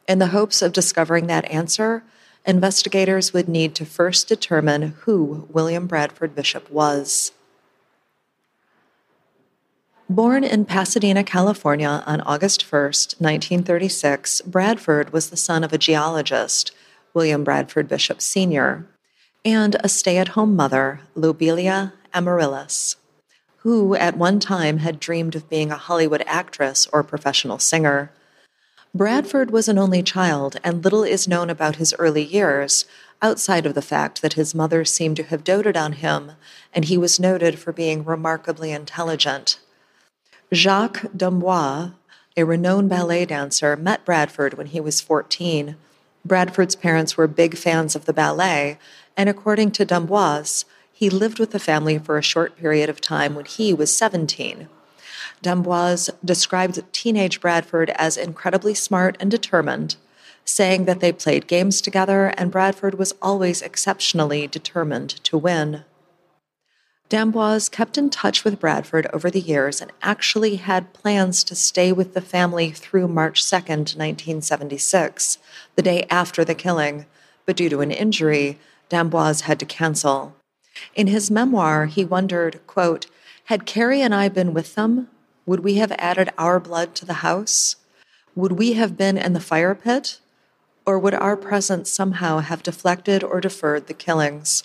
[0.08, 2.04] In the hopes of discovering that answer,
[2.46, 7.32] investigators would need to first determine who William Bradford Bishop was.
[10.10, 16.74] Born in Pasadena, California on August 1, 1936, Bradford was the son of a geologist,
[17.14, 18.86] William Bradford Bishop Sr.,
[19.44, 22.96] and a stay at home mother, Lobelia Amaryllis,
[23.58, 28.12] who at one time had dreamed of being a Hollywood actress or professional singer.
[28.94, 32.86] Bradford was an only child, and little is known about his early years,
[33.22, 36.34] outside of the fact that his mother seemed to have doted on him,
[36.74, 39.60] and he was noted for being remarkably intelligent.
[40.54, 41.92] Jacques D'Amboise,
[42.36, 45.76] a renowned ballet dancer, met Bradford when he was 14.
[46.24, 48.78] Bradford's parents were big fans of the ballet,
[49.18, 53.34] and according to D'Amboise, he lived with the family for a short period of time
[53.34, 54.70] when he was 17.
[55.42, 59.96] D'Amboise described teenage Bradford as incredibly smart and determined,
[60.46, 65.84] saying that they played games together and Bradford was always exceptionally determined to win.
[67.10, 71.92] D'Amboise kept in touch with Bradford over the years and actually had plans to stay
[71.92, 75.38] with the family through March 2, 1976,
[75.82, 77.08] the day after the killing,
[77.48, 80.36] but due to an injury, D'Amboise had to cancel.
[80.94, 83.08] In his memoir, he wondered, quote,
[83.46, 85.08] Had Carrie and I been with them,
[85.48, 87.78] would we have added our blood to the house?
[88.36, 90.20] Would we have been in the fire pit?
[90.86, 94.64] Or would our presence somehow have deflected or deferred the killings?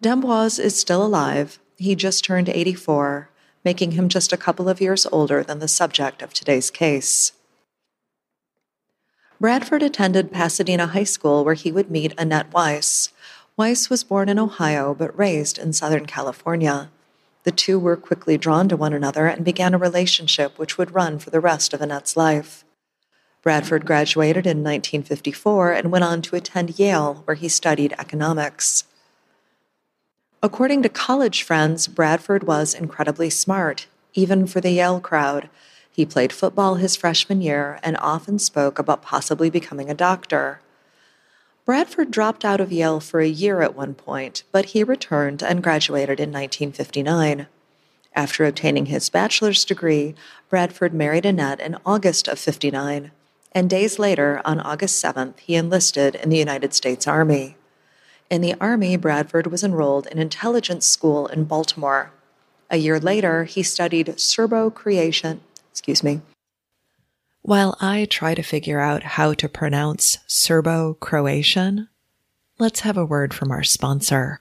[0.00, 1.58] D'Amboise is still alive.
[1.76, 3.28] He just turned 84,
[3.66, 7.32] making him just a couple of years older than the subject of today's case.
[9.42, 13.08] Bradford attended Pasadena High School where he would meet Annette Weiss.
[13.56, 16.92] Weiss was born in Ohio but raised in Southern California.
[17.42, 21.18] The two were quickly drawn to one another and began a relationship which would run
[21.18, 22.64] for the rest of Annette's life.
[23.42, 28.84] Bradford graduated in 1954 and went on to attend Yale, where he studied economics.
[30.40, 33.88] According to college friends, Bradford was incredibly smart.
[34.14, 35.48] even for the Yale crowd.
[35.92, 40.60] He played football his freshman year and often spoke about possibly becoming a doctor.
[41.64, 45.62] Bradford dropped out of Yale for a year at one point, but he returned and
[45.62, 47.46] graduated in 1959.
[48.14, 50.14] After obtaining his bachelor's degree,
[50.48, 53.10] Bradford married Annette in August of 59,
[53.52, 57.56] and days later, on August 7th, he enlisted in the United States Army.
[58.28, 62.12] In the Army, Bradford was enrolled in intelligence school in Baltimore.
[62.70, 66.20] A year later, he studied Serbo Croatian, excuse me.
[67.40, 71.88] While I try to figure out how to pronounce Serbo Croatian,
[72.58, 74.40] let's have a word from our sponsor.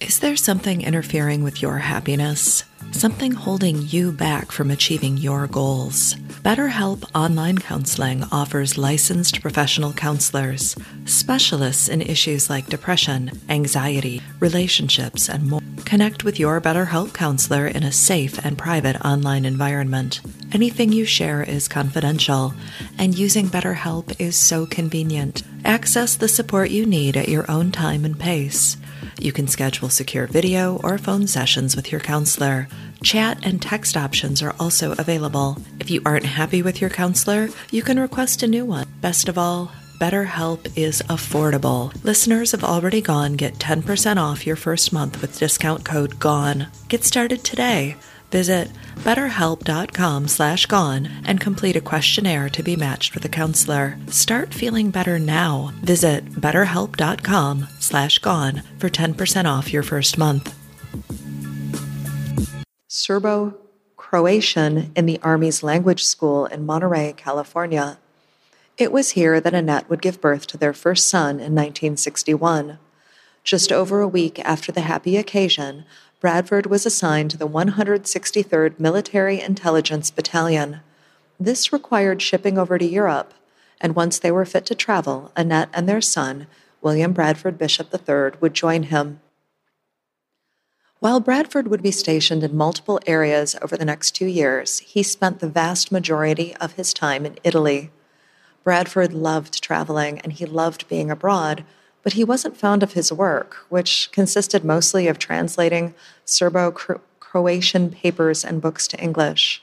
[0.00, 2.64] Is there something interfering with your happiness?
[2.90, 6.14] Something holding you back from achieving your goals?
[6.42, 15.50] BetterHelp Online Counseling offers licensed professional counselors, specialists in issues like depression, anxiety, relationships, and
[15.50, 15.60] more.
[15.84, 20.22] Connect with your BetterHelp counselor in a safe and private online environment.
[20.52, 22.54] Anything you share is confidential,
[22.98, 25.42] and using BetterHelp is so convenient.
[25.64, 28.78] Access the support you need at your own time and pace.
[29.20, 32.68] You can schedule secure video or phone sessions with your counselor.
[33.04, 35.58] Chat and text options are also available.
[35.78, 38.86] If you aren't happy with your counselor, you can request a new one.
[39.02, 41.92] Best of all, BetterHelp is affordable.
[42.02, 46.68] Listeners of Already Gone get 10% off your first month with discount code GONE.
[46.88, 47.96] Get started today.
[48.30, 53.98] Visit betterhelp.com slash gone and complete a questionnaire to be matched with a counselor.
[54.08, 55.72] Start feeling better now.
[55.82, 60.54] Visit betterhelp.com slash gone for 10% off your first month.
[62.88, 63.56] Serbo
[63.96, 67.98] Croatian in the Army's language school in Monterey, California.
[68.76, 72.78] It was here that Annette would give birth to their first son in 1961.
[73.44, 75.84] Just over a week after the happy occasion,
[76.20, 80.80] Bradford was assigned to the 163rd Military Intelligence Battalion.
[81.38, 83.32] This required shipping over to Europe,
[83.80, 86.46] and once they were fit to travel, Annette and their son,
[86.82, 89.20] William Bradford Bishop III, would join him.
[90.98, 95.40] While Bradford would be stationed in multiple areas over the next two years, he spent
[95.40, 97.90] the vast majority of his time in Italy.
[98.62, 101.64] Bradford loved traveling and he loved being abroad,
[102.02, 108.44] but he wasn't fond of his work, which consisted mostly of translating Serbo Croatian papers
[108.44, 109.62] and books to English.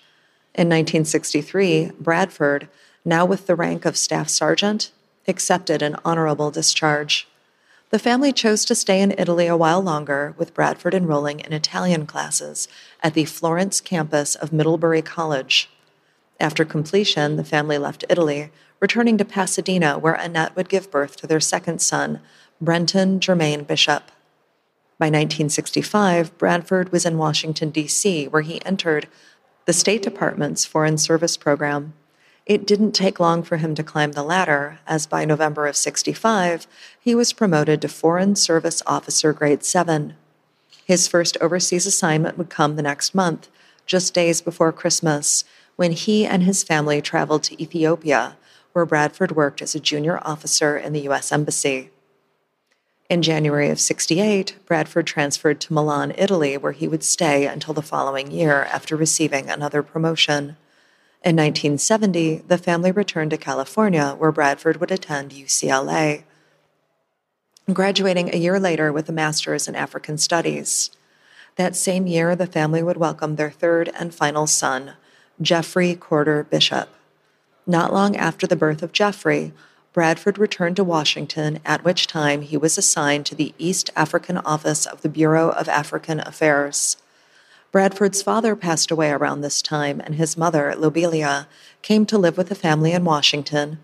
[0.54, 2.68] In 1963, Bradford,
[3.04, 4.92] now with the rank of staff sergeant,
[5.28, 7.28] accepted an honorable discharge.
[7.90, 12.06] The family chose to stay in Italy a while longer, with Bradford enrolling in Italian
[12.06, 12.68] classes
[13.02, 15.70] at the Florence campus of Middlebury College.
[16.40, 21.28] After completion, the family left Italy, returning to Pasadena, where Annette would give birth to
[21.28, 22.22] their second son,
[22.62, 24.12] Brenton Germain Bishop.
[25.00, 29.08] By 1965, Bradford was in Washington, D.C., where he entered
[29.66, 31.94] the State Department's Foreign Service Program.
[32.46, 36.66] It didn't take long for him to climb the ladder, as by November of 65,
[37.00, 40.16] he was promoted to Foreign Service Officer Grade 7.
[40.86, 43.50] His first overseas assignment would come the next month,
[43.86, 45.44] just days before Christmas,
[45.76, 48.38] when he and his family traveled to Ethiopia
[48.74, 51.32] where Bradford worked as a junior officer in the U.S.
[51.32, 51.90] Embassy.
[53.10, 57.82] In January of 68, Bradford transferred to Milan, Italy, where he would stay until the
[57.82, 60.58] following year after receiving another promotion.
[61.24, 66.24] In 1970, the family returned to California, where Bradford would attend UCLA,
[67.72, 70.92] graduating a year later with a master's in African Studies.
[71.56, 74.94] That same year, the family would welcome their third and final son,
[75.42, 76.90] Jeffrey Corder Bishop.
[77.70, 79.52] Not long after the birth of Jeffrey,
[79.92, 84.86] Bradford returned to Washington, at which time he was assigned to the East African Office
[84.86, 86.96] of the Bureau of African Affairs.
[87.74, 91.48] Bradford's father passed away around this time, and his mother, Lobelia,
[91.82, 93.80] came to live with the family in Washington.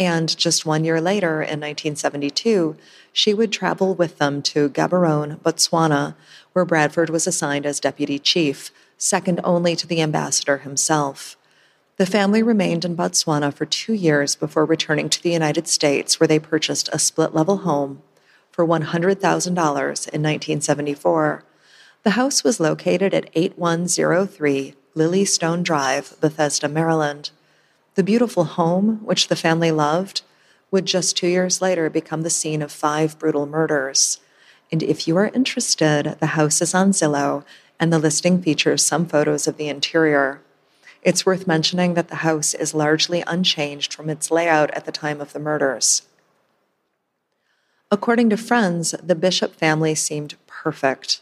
[0.00, 2.76] And just one year later, in 1972,
[3.12, 6.16] she would travel with them to Gaborone, Botswana,
[6.54, 11.36] where Bradford was assigned as deputy chief, second only to the ambassador himself.
[11.98, 16.28] The family remained in Botswana for two years before returning to the United States, where
[16.28, 18.02] they purchased a split level home
[18.52, 21.44] for $100,000 in 1974.
[22.04, 27.30] The house was located at 8103 Lilly Stone Drive, Bethesda, Maryland.
[27.96, 30.22] The beautiful home, which the family loved,
[30.70, 34.20] would just two years later become the scene of five brutal murders.
[34.70, 37.44] And if you are interested, the house is on Zillow,
[37.80, 40.40] and the listing features some photos of the interior.
[41.02, 45.20] It's worth mentioning that the house is largely unchanged from its layout at the time
[45.20, 46.02] of the murders.
[47.90, 51.20] According to friends, the Bishop family seemed perfect.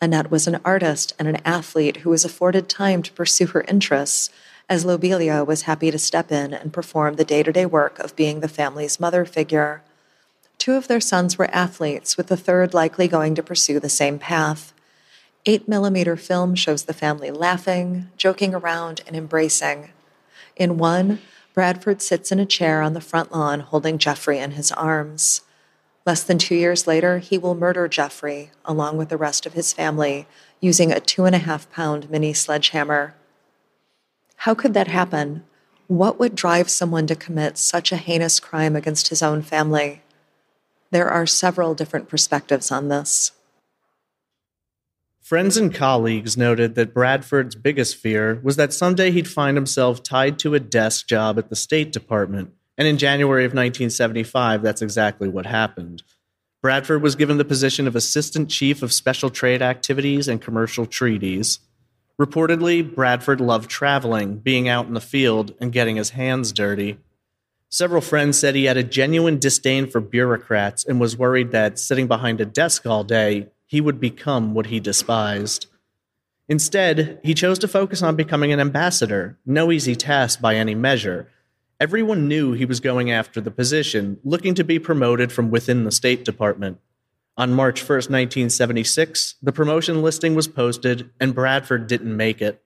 [0.00, 4.30] Annette was an artist and an athlete who was afforded time to pursue her interests,
[4.68, 8.16] as Lobelia was happy to step in and perform the day to day work of
[8.16, 9.82] being the family's mother figure.
[10.58, 14.18] Two of their sons were athletes, with the third likely going to pursue the same
[14.18, 14.72] path.
[15.48, 19.90] 8 millimeter film shows the family laughing, joking around, and embracing.
[20.56, 21.20] In one,
[21.54, 25.42] Bradford sits in a chair on the front lawn holding Jeffrey in his arms.
[26.04, 29.72] Less than two years later, he will murder Jeffrey, along with the rest of his
[29.72, 30.26] family,
[30.60, 33.14] using a two and a half pound mini sledgehammer.
[34.38, 35.44] How could that happen?
[35.86, 40.02] What would drive someone to commit such a heinous crime against his own family?
[40.90, 43.32] There are several different perspectives on this.
[45.26, 50.38] Friends and colleagues noted that Bradford's biggest fear was that someday he'd find himself tied
[50.38, 55.28] to a desk job at the State Department and in January of 1975, that's exactly
[55.28, 56.04] what happened.
[56.62, 61.58] Bradford was given the position of Assistant Chief of Special Trade Activities and Commercial Treaties.
[62.20, 66.98] Reportedly, Bradford loved traveling, being out in the field, and getting his hands dirty.
[67.68, 72.06] Several friends said he had a genuine disdain for bureaucrats and was worried that, sitting
[72.06, 75.66] behind a desk all day, he would become what he despised.
[76.48, 81.28] Instead, he chose to focus on becoming an ambassador, no easy task by any measure,
[81.78, 85.92] Everyone knew he was going after the position, looking to be promoted from within the
[85.92, 86.80] State Department.
[87.36, 92.62] On March 1, 1976, the promotion listing was posted, and Bradford didn't make it.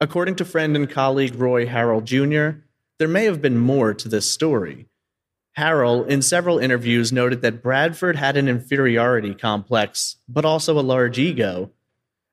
[0.00, 2.60] According to friend and colleague Roy Harrell Jr.,
[2.98, 4.86] there may have been more to this story.
[5.56, 11.18] Harrell, in several interviews, noted that Bradford had an inferiority complex, but also a large
[11.18, 11.70] ego,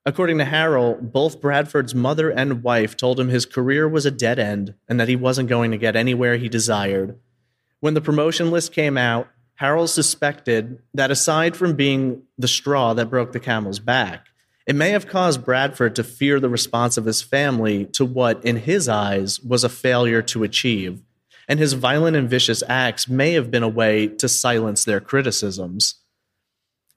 [0.05, 4.37] According to Harrell, both Bradford's mother and wife told him his career was a dead
[4.37, 7.17] end and that he wasn't going to get anywhere he desired.
[7.79, 9.29] When the promotion list came out,
[9.61, 14.25] Harrell suspected that aside from being the straw that broke the camel's back,
[14.67, 18.57] it may have caused Bradford to fear the response of his family to what, in
[18.57, 21.01] his eyes, was a failure to achieve,
[21.47, 25.95] and his violent and vicious acts may have been a way to silence their criticisms.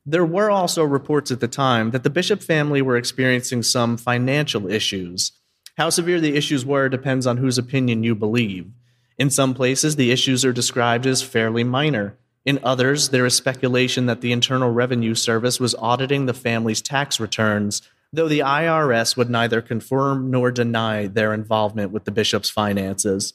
[0.05, 4.70] There were also reports at the time that the Bishop family were experiencing some financial
[4.70, 5.32] issues.
[5.76, 8.70] How severe the issues were depends on whose opinion you believe.
[9.18, 12.16] In some places, the issues are described as fairly minor.
[12.44, 17.18] In others, there is speculation that the Internal Revenue Service was auditing the family's tax
[17.18, 17.82] returns,
[18.12, 23.34] though the IRS would neither confirm nor deny their involvement with the bishop's finances.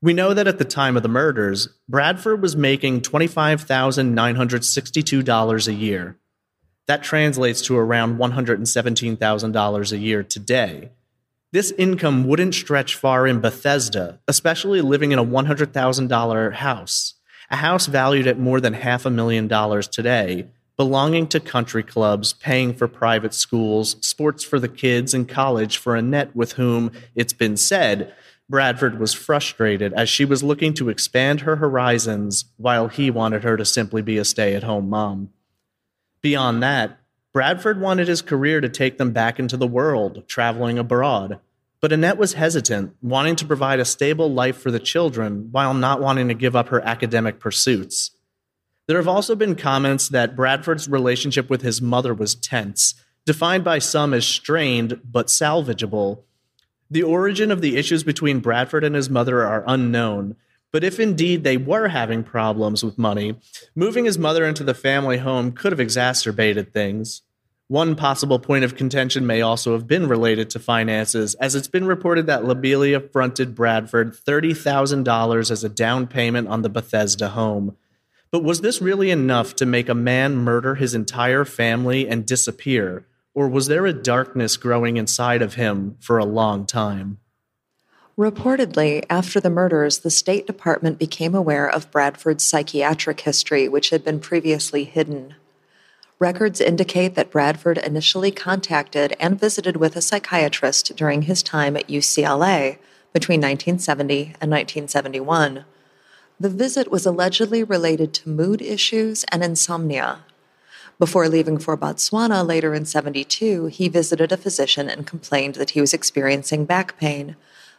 [0.00, 6.16] We know that at the time of the murders, Bradford was making $25,962 a year.
[6.86, 10.90] That translates to around $117,000 a year today.
[11.50, 17.14] This income wouldn't stretch far in Bethesda, especially living in a $100,000 house,
[17.50, 20.46] a house valued at more than half a million dollars today,
[20.76, 25.96] belonging to country clubs, paying for private schools, sports for the kids, and college for
[25.96, 28.14] Annette, with whom, it's been said,
[28.50, 33.56] Bradford was frustrated as she was looking to expand her horizons while he wanted her
[33.56, 35.30] to simply be a stay at home mom.
[36.22, 36.98] Beyond that,
[37.34, 41.40] Bradford wanted his career to take them back into the world, traveling abroad.
[41.80, 46.00] But Annette was hesitant, wanting to provide a stable life for the children while not
[46.00, 48.10] wanting to give up her academic pursuits.
[48.88, 52.94] There have also been comments that Bradford's relationship with his mother was tense,
[53.26, 56.22] defined by some as strained but salvageable,
[56.90, 60.36] the origin of the issues between Bradford and his mother are unknown,
[60.72, 63.36] but if indeed they were having problems with money,
[63.74, 67.22] moving his mother into the family home could have exacerbated things.
[67.68, 71.86] One possible point of contention may also have been related to finances, as it's been
[71.86, 77.76] reported that Lobelia fronted Bradford $30,000 as a down payment on the Bethesda home.
[78.30, 83.06] But was this really enough to make a man murder his entire family and disappear?
[83.38, 87.18] Or was there a darkness growing inside of him for a long time?
[88.18, 94.02] Reportedly, after the murders, the State Department became aware of Bradford's psychiatric history, which had
[94.02, 95.36] been previously hidden.
[96.18, 101.86] Records indicate that Bradford initially contacted and visited with a psychiatrist during his time at
[101.86, 102.78] UCLA
[103.12, 105.64] between 1970 and 1971.
[106.40, 110.24] The visit was allegedly related to mood issues and insomnia,
[110.98, 115.80] before leaving for Botswana later in 72, he visited a physician and complained that he
[115.80, 117.36] was experiencing back pain,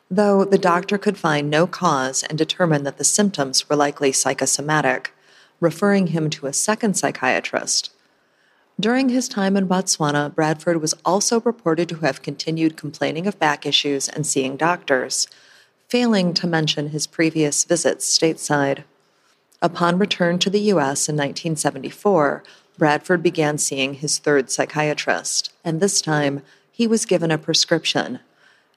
[0.09, 5.13] though the doctor could find no cause and determined that the symptoms were likely psychosomatic,
[5.59, 7.91] referring him to a second psychiatrist.
[8.79, 13.65] During his time in Botswana, Bradford was also reported to have continued complaining of back
[13.65, 15.27] issues and seeing doctors,
[15.89, 18.85] failing to mention his previous visits stateside.
[19.61, 21.09] Upon return to the U.S.
[21.09, 22.43] in 1974,
[22.79, 28.21] Bradford began seeing his third psychiatrist, and this time he was given a prescription,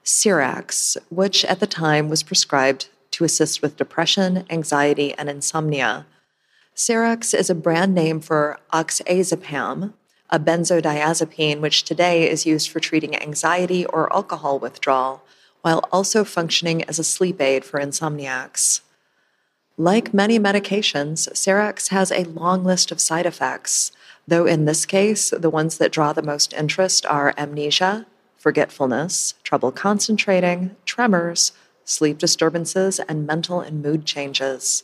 [0.03, 6.05] Serax, which at the time was prescribed to assist with depression, anxiety, and insomnia.
[6.75, 9.93] Serax is a brand name for oxazepam,
[10.29, 15.23] a benzodiazepine which today is used for treating anxiety or alcohol withdrawal,
[15.61, 18.81] while also functioning as a sleep aid for insomniacs.
[19.77, 23.91] Like many medications, Serax has a long list of side effects,
[24.27, 28.05] though in this case, the ones that draw the most interest are amnesia,
[28.37, 31.53] forgetfulness, trouble concentrating, tremors,
[31.85, 34.83] sleep disturbances, and mental and mood changes.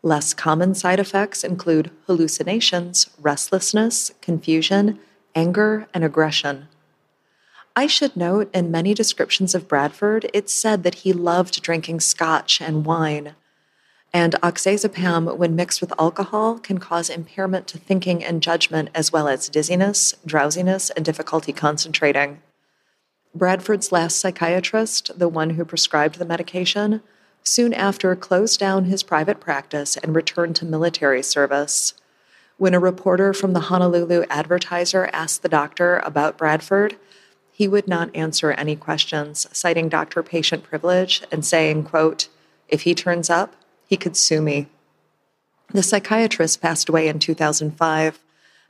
[0.00, 5.00] Less common side effects include hallucinations, restlessness, confusion,
[5.34, 6.68] anger, and aggression.
[7.74, 12.60] I should note in many descriptions of Bradford, it's said that he loved drinking scotch
[12.60, 13.34] and wine.
[14.12, 19.28] And oxazepam, when mixed with alcohol, can cause impairment to thinking and judgment, as well
[19.28, 22.42] as dizziness, drowsiness, and difficulty concentrating.
[23.34, 27.00] Bradford's last psychiatrist, the one who prescribed the medication,
[27.44, 31.94] soon after closed down his private practice and returned to military service.
[32.58, 36.96] When a reporter from the Honolulu Advertiser asked the doctor about Bradford,
[37.52, 42.28] he would not answer any questions, citing doctor patient privilege and saying, quote,
[42.68, 43.54] if he turns up,
[43.90, 44.68] he could sue me.
[45.74, 48.20] The psychiatrist passed away in 2005.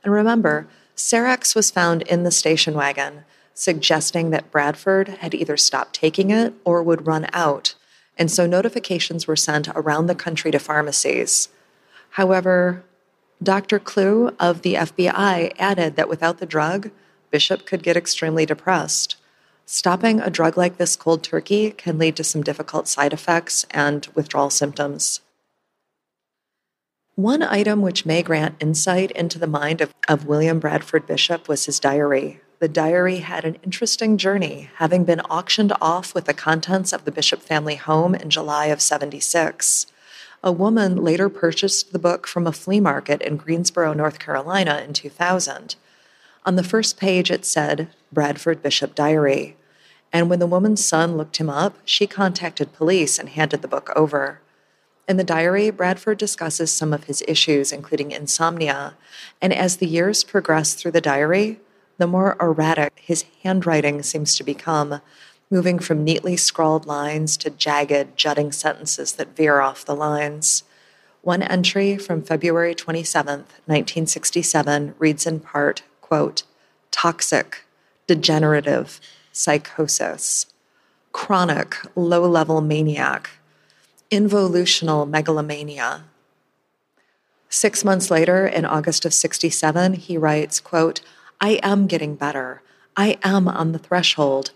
[0.03, 5.93] And remember, Serax was found in the station wagon, suggesting that Bradford had either stopped
[5.93, 7.75] taking it or would run out.
[8.17, 11.49] And so notifications were sent around the country to pharmacies.
[12.11, 12.83] However,
[13.41, 13.79] Dr.
[13.79, 16.89] Clue of the FBI added that without the drug,
[17.29, 19.15] Bishop could get extremely depressed.
[19.73, 24.05] Stopping a drug like this cold turkey can lead to some difficult side effects and
[24.13, 25.21] withdrawal symptoms.
[27.15, 31.67] One item which may grant insight into the mind of, of William Bradford Bishop was
[31.67, 32.41] his diary.
[32.59, 37.11] The diary had an interesting journey, having been auctioned off with the contents of the
[37.11, 39.87] Bishop family home in July of 76.
[40.43, 44.91] A woman later purchased the book from a flea market in Greensboro, North Carolina in
[44.91, 45.77] 2000.
[46.45, 49.55] On the first page, it said Bradford Bishop Diary.
[50.13, 53.91] And when the woman's son looked him up, she contacted police and handed the book
[53.95, 54.41] over.
[55.07, 58.95] In the diary, Bradford discusses some of his issues, including insomnia.
[59.41, 61.59] And as the years progress through the diary,
[61.97, 65.01] the more erratic his handwriting seems to become,
[65.49, 70.63] moving from neatly scrawled lines to jagged, jutting sentences that veer off the lines.
[71.21, 76.43] One entry from February 27, 1967, reads in part, quote,
[76.89, 77.65] toxic,
[78.07, 78.99] degenerative,
[79.31, 80.45] psychosis,
[81.11, 83.29] chronic low level maniac,
[84.09, 86.03] involutional megalomania.
[87.49, 91.01] Six months later, in August of 67, he writes, quote,
[91.41, 92.61] I am getting better.
[92.95, 94.51] I am on the threshold.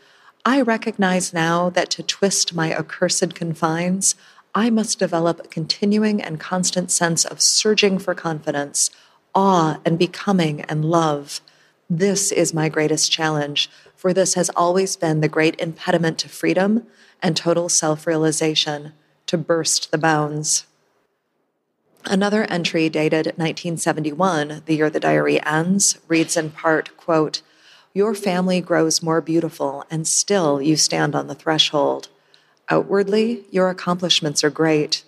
[0.45, 4.15] I recognize now that to twist my accursed confines,
[4.53, 8.89] I must develop a continuing and constant sense of surging for confidence,
[9.33, 11.41] awe and becoming and love.
[11.89, 13.69] This is my greatest challenge,
[14.05, 16.85] for this has always been the great impediment to freedom
[17.23, 18.93] and total self realization,
[19.25, 20.67] to burst the bounds.
[22.03, 27.41] Another entry dated 1971, the year the diary ends, reads in part, quote,
[27.95, 32.09] Your family grows more beautiful, and still you stand on the threshold.
[32.69, 35.03] Outwardly, your accomplishments are great.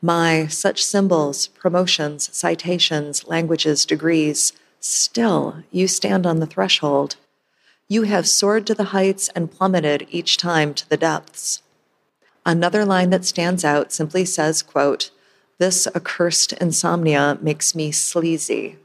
[0.00, 7.16] My, such symbols, promotions, citations, languages, degrees, still you stand on the threshold.
[7.90, 11.62] You have soared to the heights and plummeted each time to the depths.
[12.44, 15.10] Another line that stands out simply says, quote,
[15.58, 18.76] This accursed insomnia makes me sleazy.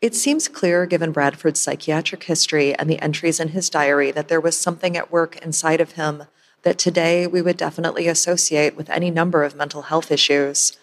[0.00, 4.40] It seems clear, given Bradford's psychiatric history and the entries in his diary, that there
[4.40, 6.24] was something at work inside of him
[6.62, 10.76] that today we would definitely associate with any number of mental health issues.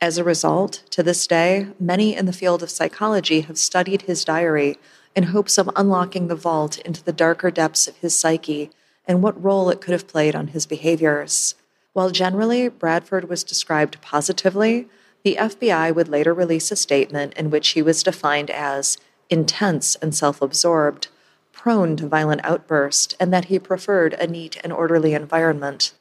[0.00, 4.24] As a result, to this day, many in the field of psychology have studied his
[4.24, 4.78] diary
[5.14, 8.70] in hopes of unlocking the vault into the darker depths of his psyche
[9.06, 11.54] and what role it could have played on his behaviors.
[11.92, 14.88] While generally Bradford was described positively,
[15.22, 18.98] the FBI would later release a statement in which he was defined as
[19.30, 21.08] intense and self absorbed,
[21.52, 25.94] prone to violent outbursts, and that he preferred a neat and orderly environment.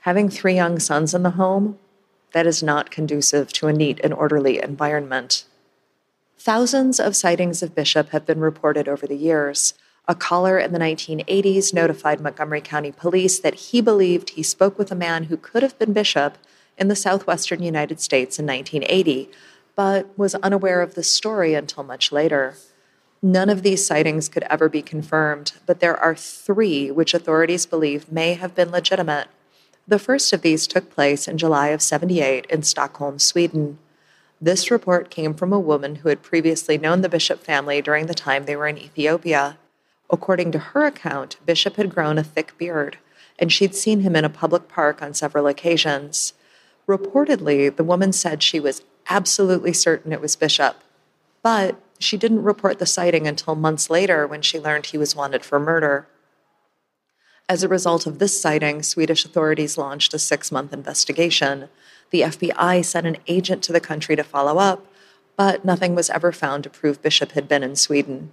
[0.00, 1.78] Having three young sons in the home,
[2.32, 5.44] that is not conducive to a neat and orderly environment.
[6.38, 9.74] Thousands of sightings of Bishop have been reported over the years.
[10.06, 14.92] A caller in the 1980s notified Montgomery County Police that he believed he spoke with
[14.92, 16.38] a man who could have been Bishop
[16.78, 19.28] in the southwestern United States in 1980,
[19.74, 22.54] but was unaware of the story until much later.
[23.20, 28.12] None of these sightings could ever be confirmed, but there are three which authorities believe
[28.12, 29.26] may have been legitimate.
[29.88, 33.78] The first of these took place in July of 78 in Stockholm, Sweden.
[34.40, 38.14] This report came from a woman who had previously known the Bishop family during the
[38.14, 39.58] time they were in Ethiopia.
[40.10, 42.98] According to her account, Bishop had grown a thick beard,
[43.38, 46.34] and she'd seen him in a public park on several occasions.
[46.86, 50.76] Reportedly, the woman said she was absolutely certain it was Bishop,
[51.42, 55.44] but she didn't report the sighting until months later when she learned he was wanted
[55.44, 56.06] for murder.
[57.50, 61.70] As a result of this sighting, Swedish authorities launched a six month investigation.
[62.10, 64.84] The FBI sent an agent to the country to follow up,
[65.34, 68.32] but nothing was ever found to prove Bishop had been in Sweden.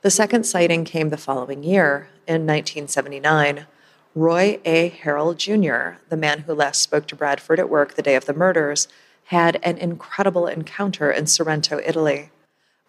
[0.00, 3.66] The second sighting came the following year, in 1979.
[4.14, 4.90] Roy A.
[4.90, 8.32] Harrell Jr., the man who last spoke to Bradford at work the day of the
[8.32, 8.88] murders,
[9.24, 12.30] had an incredible encounter in Sorrento, Italy.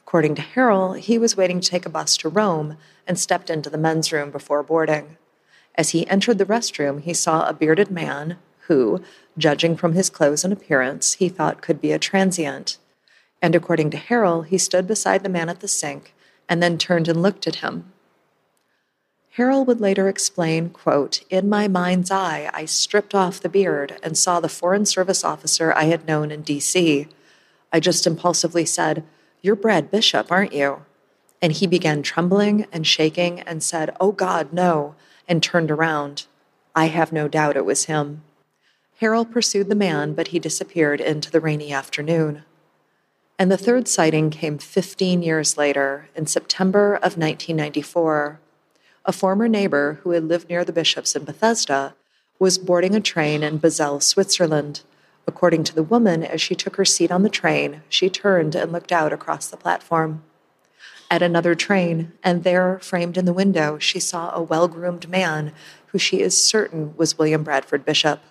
[0.05, 3.69] According to Harrell, he was waiting to take a bus to Rome and stepped into
[3.69, 5.17] the men's room before boarding.
[5.77, 9.01] As he entered the restroom, he saw a bearded man who,
[9.37, 12.77] judging from his clothes and appearance, he thought could be a transient.
[13.41, 16.13] And according to Harrell, he stood beside the man at the sink
[16.47, 17.91] and then turned and looked at him.
[19.37, 24.17] Harrell would later explain, quote, In my mind's eye, I stripped off the beard and
[24.17, 27.07] saw the Foreign Service officer I had known in D.C.
[27.71, 29.03] I just impulsively said,
[29.41, 30.85] You're Brad Bishop, aren't you?
[31.41, 34.95] And he began trembling and shaking and said, Oh God, no,
[35.27, 36.25] and turned around.
[36.75, 38.23] I have no doubt it was him.
[39.01, 42.43] Harrell pursued the man, but he disappeared into the rainy afternoon.
[43.37, 48.39] And the third sighting came 15 years later, in September of 1994
[49.05, 51.95] a former neighbor who had lived near the bishops in Bethesda,
[52.39, 54.81] was boarding a train in Basel, Switzerland.
[55.27, 58.71] According to the woman, as she took her seat on the train, she turned and
[58.71, 60.23] looked out across the platform.
[61.09, 65.53] At another train, and there, framed in the window, she saw a well groomed man
[65.87, 68.21] who she is certain was William Bradford Bishop.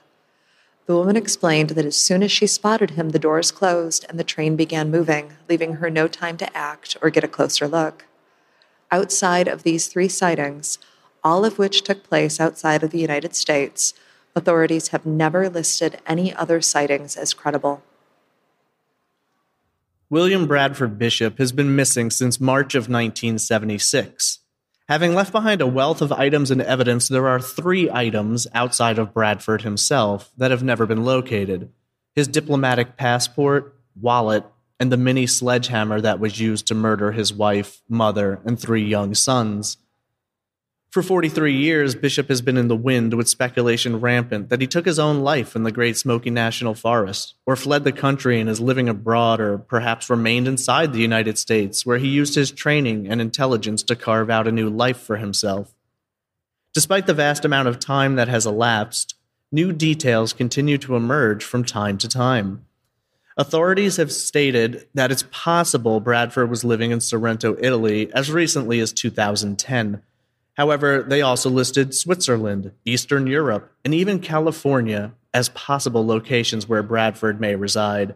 [0.86, 4.24] The woman explained that as soon as she spotted him, the doors closed and the
[4.24, 8.04] train began moving, leaving her no time to act or get a closer look
[8.94, 10.78] outside of these three sightings,
[11.24, 13.92] all of which took place outside of the United States,
[14.36, 17.82] authorities have never listed any other sightings as credible.
[20.14, 24.38] William Bradford Bishop has been missing since March of 1976.
[24.88, 29.12] Having left behind a wealth of items and evidence, there are three items outside of
[29.12, 31.72] Bradford himself that have never been located
[32.14, 34.44] his diplomatic passport, wallet,
[34.78, 39.14] and the mini sledgehammer that was used to murder his wife, mother, and three young
[39.14, 39.78] sons.
[40.94, 44.86] For 43 years, Bishop has been in the wind with speculation rampant that he took
[44.86, 48.60] his own life in the Great Smoky National Forest, or fled the country and is
[48.60, 53.20] living abroad, or perhaps remained inside the United States, where he used his training and
[53.20, 55.74] intelligence to carve out a new life for himself.
[56.72, 59.16] Despite the vast amount of time that has elapsed,
[59.50, 62.66] new details continue to emerge from time to time.
[63.36, 68.92] Authorities have stated that it's possible Bradford was living in Sorrento, Italy as recently as
[68.92, 70.00] 2010.
[70.54, 77.40] However, they also listed Switzerland, Eastern Europe, and even California as possible locations where Bradford
[77.40, 78.14] may reside.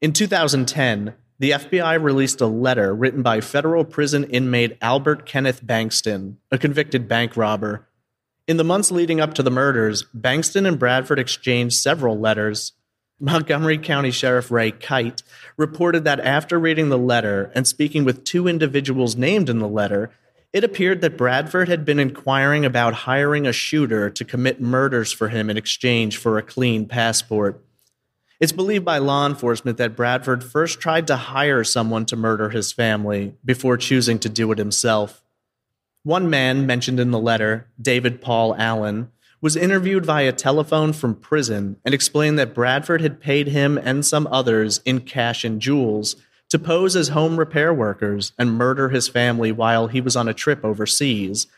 [0.00, 6.36] In 2010, the FBI released a letter written by federal prison inmate Albert Kenneth Bankston,
[6.52, 7.88] a convicted bank robber.
[8.46, 12.72] In the months leading up to the murders, Bankston and Bradford exchanged several letters,
[13.18, 15.22] Montgomery County Sheriff Ray Kite
[15.56, 20.10] reported that after reading the letter and speaking with two individuals named in the letter,
[20.54, 25.28] it appeared that Bradford had been inquiring about hiring a shooter to commit murders for
[25.28, 27.60] him in exchange for a clean passport.
[28.38, 32.70] It's believed by law enforcement that Bradford first tried to hire someone to murder his
[32.70, 35.24] family before choosing to do it himself.
[36.04, 41.78] One man mentioned in the letter, David Paul Allen, was interviewed via telephone from prison
[41.84, 46.14] and explained that Bradford had paid him and some others in cash and jewels
[46.54, 50.32] to pose as home repair workers and murder his family while he was on a
[50.32, 51.48] trip overseas.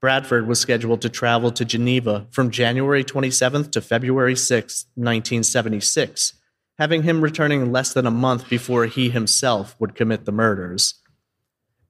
[0.00, 6.32] Bradford was scheduled to travel to Geneva from January 27th to February 6, 1976,
[6.80, 10.94] having him returning less than a month before he himself would commit the murders.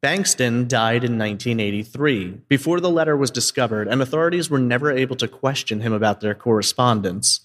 [0.03, 5.27] Bankston died in 1983, before the letter was discovered, and authorities were never able to
[5.27, 7.41] question him about their correspondence.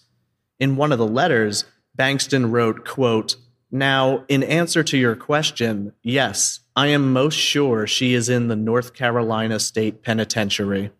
[0.59, 1.63] In one of the letters,
[1.97, 3.37] Bankston wrote, quote,
[3.71, 8.55] Now, in answer to your question, yes, I am most sure she is in the
[8.55, 10.91] North Carolina State Penitentiary.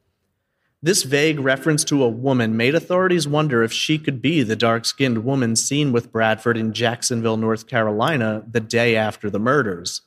[0.81, 4.85] This vague reference to a woman made authorities wonder if she could be the dark
[4.85, 10.03] skinned woman seen with Bradford in Jacksonville, North Carolina, the day after the murders.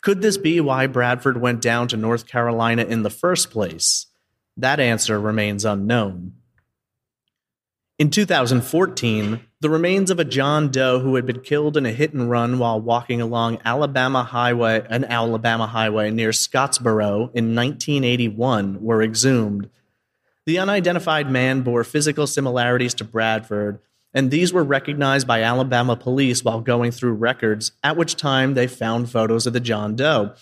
[0.00, 4.06] Could this be why Bradford went down to North Carolina in the first place?
[4.56, 6.32] That answer remains unknown.
[7.98, 12.12] In 2014, the remains of a John Doe who had been killed in a hit
[12.12, 19.02] and run while walking along Alabama Highway, an Alabama highway near Scottsboro in 1981 were
[19.02, 19.68] exhumed.
[20.46, 23.80] The unidentified man bore physical similarities to Bradford,
[24.14, 28.68] and these were recognized by Alabama police while going through records, at which time they
[28.68, 30.34] found photos of the John Doe.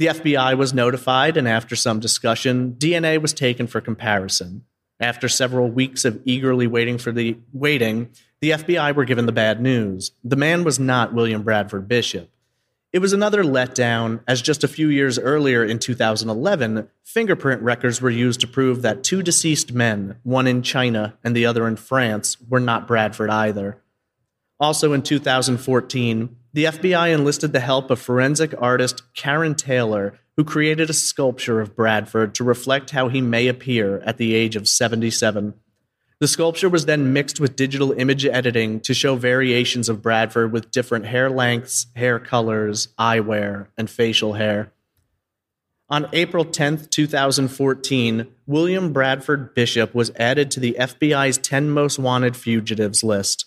[0.00, 4.64] The FBI was notified, and after some discussion, DNA was taken for comparison.
[5.00, 9.60] After several weeks of eagerly waiting for the waiting, the FBI were given the bad
[9.60, 10.12] news.
[10.22, 12.30] The man was not William Bradford Bishop.
[12.92, 18.10] It was another letdown, as just a few years earlier in 2011, fingerprint records were
[18.10, 22.36] used to prove that two deceased men, one in China and the other in France,
[22.48, 23.80] were not Bradford either.
[24.58, 30.88] Also in 2014, the FBI enlisted the help of forensic artist Karen Taylor who created
[30.88, 35.54] a sculpture of Bradford to reflect how he may appear at the age of 77.
[36.20, 40.70] The sculpture was then mixed with digital image editing to show variations of Bradford with
[40.70, 44.70] different hair lengths, hair colors, eyewear, and facial hair.
[45.88, 52.36] On April 10, 2014, William Bradford Bishop was added to the FBI's 10 most wanted
[52.36, 53.46] fugitives list.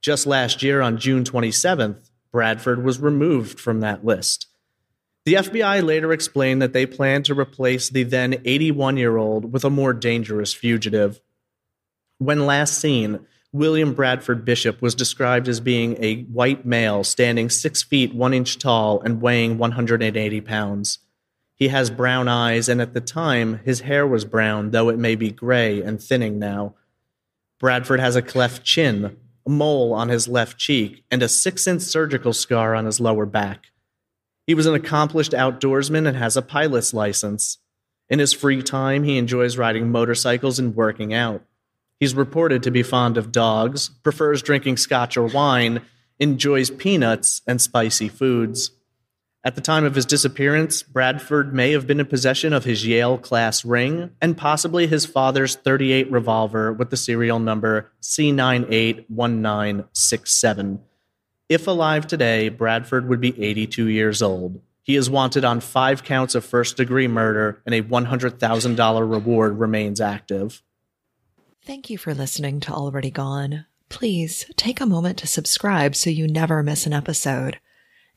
[0.00, 4.46] Just last year, on June 27th, Bradford was removed from that list.
[5.24, 9.64] The FBI later explained that they planned to replace the then 81 year old with
[9.64, 11.20] a more dangerous fugitive.
[12.18, 13.20] When last seen,
[13.52, 18.58] William Bradford Bishop was described as being a white male standing 6 feet 1 inch
[18.58, 20.98] tall and weighing 180 pounds.
[21.54, 25.14] He has brown eyes, and at the time, his hair was brown, though it may
[25.14, 26.74] be gray and thinning now.
[27.60, 29.16] Bradford has a cleft chin,
[29.46, 33.26] a mole on his left cheek, and a six inch surgical scar on his lower
[33.26, 33.66] back.
[34.46, 37.58] He was an accomplished outdoorsman and has a pilot's license.
[38.08, 41.42] In his free time, he enjoys riding motorcycles and working out.
[42.00, 45.82] He's reported to be fond of dogs, prefers drinking scotch or wine,
[46.18, 48.72] enjoys peanuts and spicy foods.
[49.44, 53.18] At the time of his disappearance, Bradford may have been in possession of his Yale
[53.18, 60.78] class ring and possibly his father's 38 revolver with the serial number C981967.
[61.52, 64.62] If alive today, Bradford would be 82 years old.
[64.84, 70.00] He is wanted on five counts of first degree murder, and a $100,000 reward remains
[70.00, 70.62] active.
[71.62, 73.66] Thank you for listening to Already Gone.
[73.90, 77.60] Please take a moment to subscribe so you never miss an episode.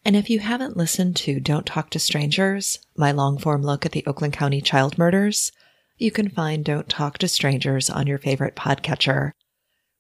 [0.06, 3.92] And if you haven't listened to Don't Talk to Strangers, my long form look at
[3.92, 5.52] the Oakland County child murders,
[5.98, 9.34] you can find Don't Talk to Strangers on your favorite podcatcher.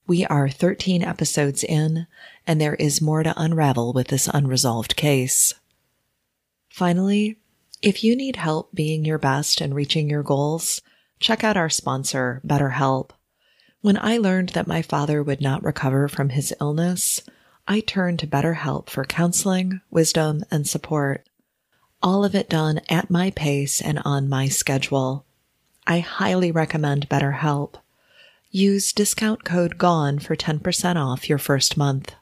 [0.07, 2.05] We are 13 episodes in,
[2.45, 5.55] and there is more to unravel with this unresolved case.
[6.69, 7.37] Finally,
[7.81, 10.81] if you need help being your best and reaching your goals,
[11.19, 13.11] check out our sponsor, BetterHelp.
[13.81, 17.21] When I learned that my father would not recover from his illness,
[17.67, 21.27] I turned to BetterHelp for counseling, wisdom, and support.
[22.03, 25.25] All of it done at my pace and on my schedule.
[25.87, 27.75] I highly recommend BetterHelp.
[28.55, 32.15] Use discount code GONE for 10% off your first month.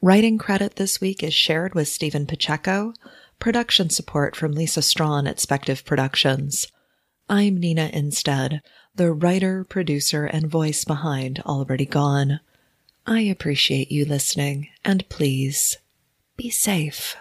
[0.00, 2.92] Writing credit this week is shared with Stephen Pacheco,
[3.40, 6.68] production support from Lisa Strawn at Spective Productions.
[7.28, 8.60] I'm Nina Innsted,
[8.94, 12.38] the writer, producer, and voice behind Already Gone.
[13.04, 15.76] I appreciate you listening, and please
[16.36, 17.16] be safe.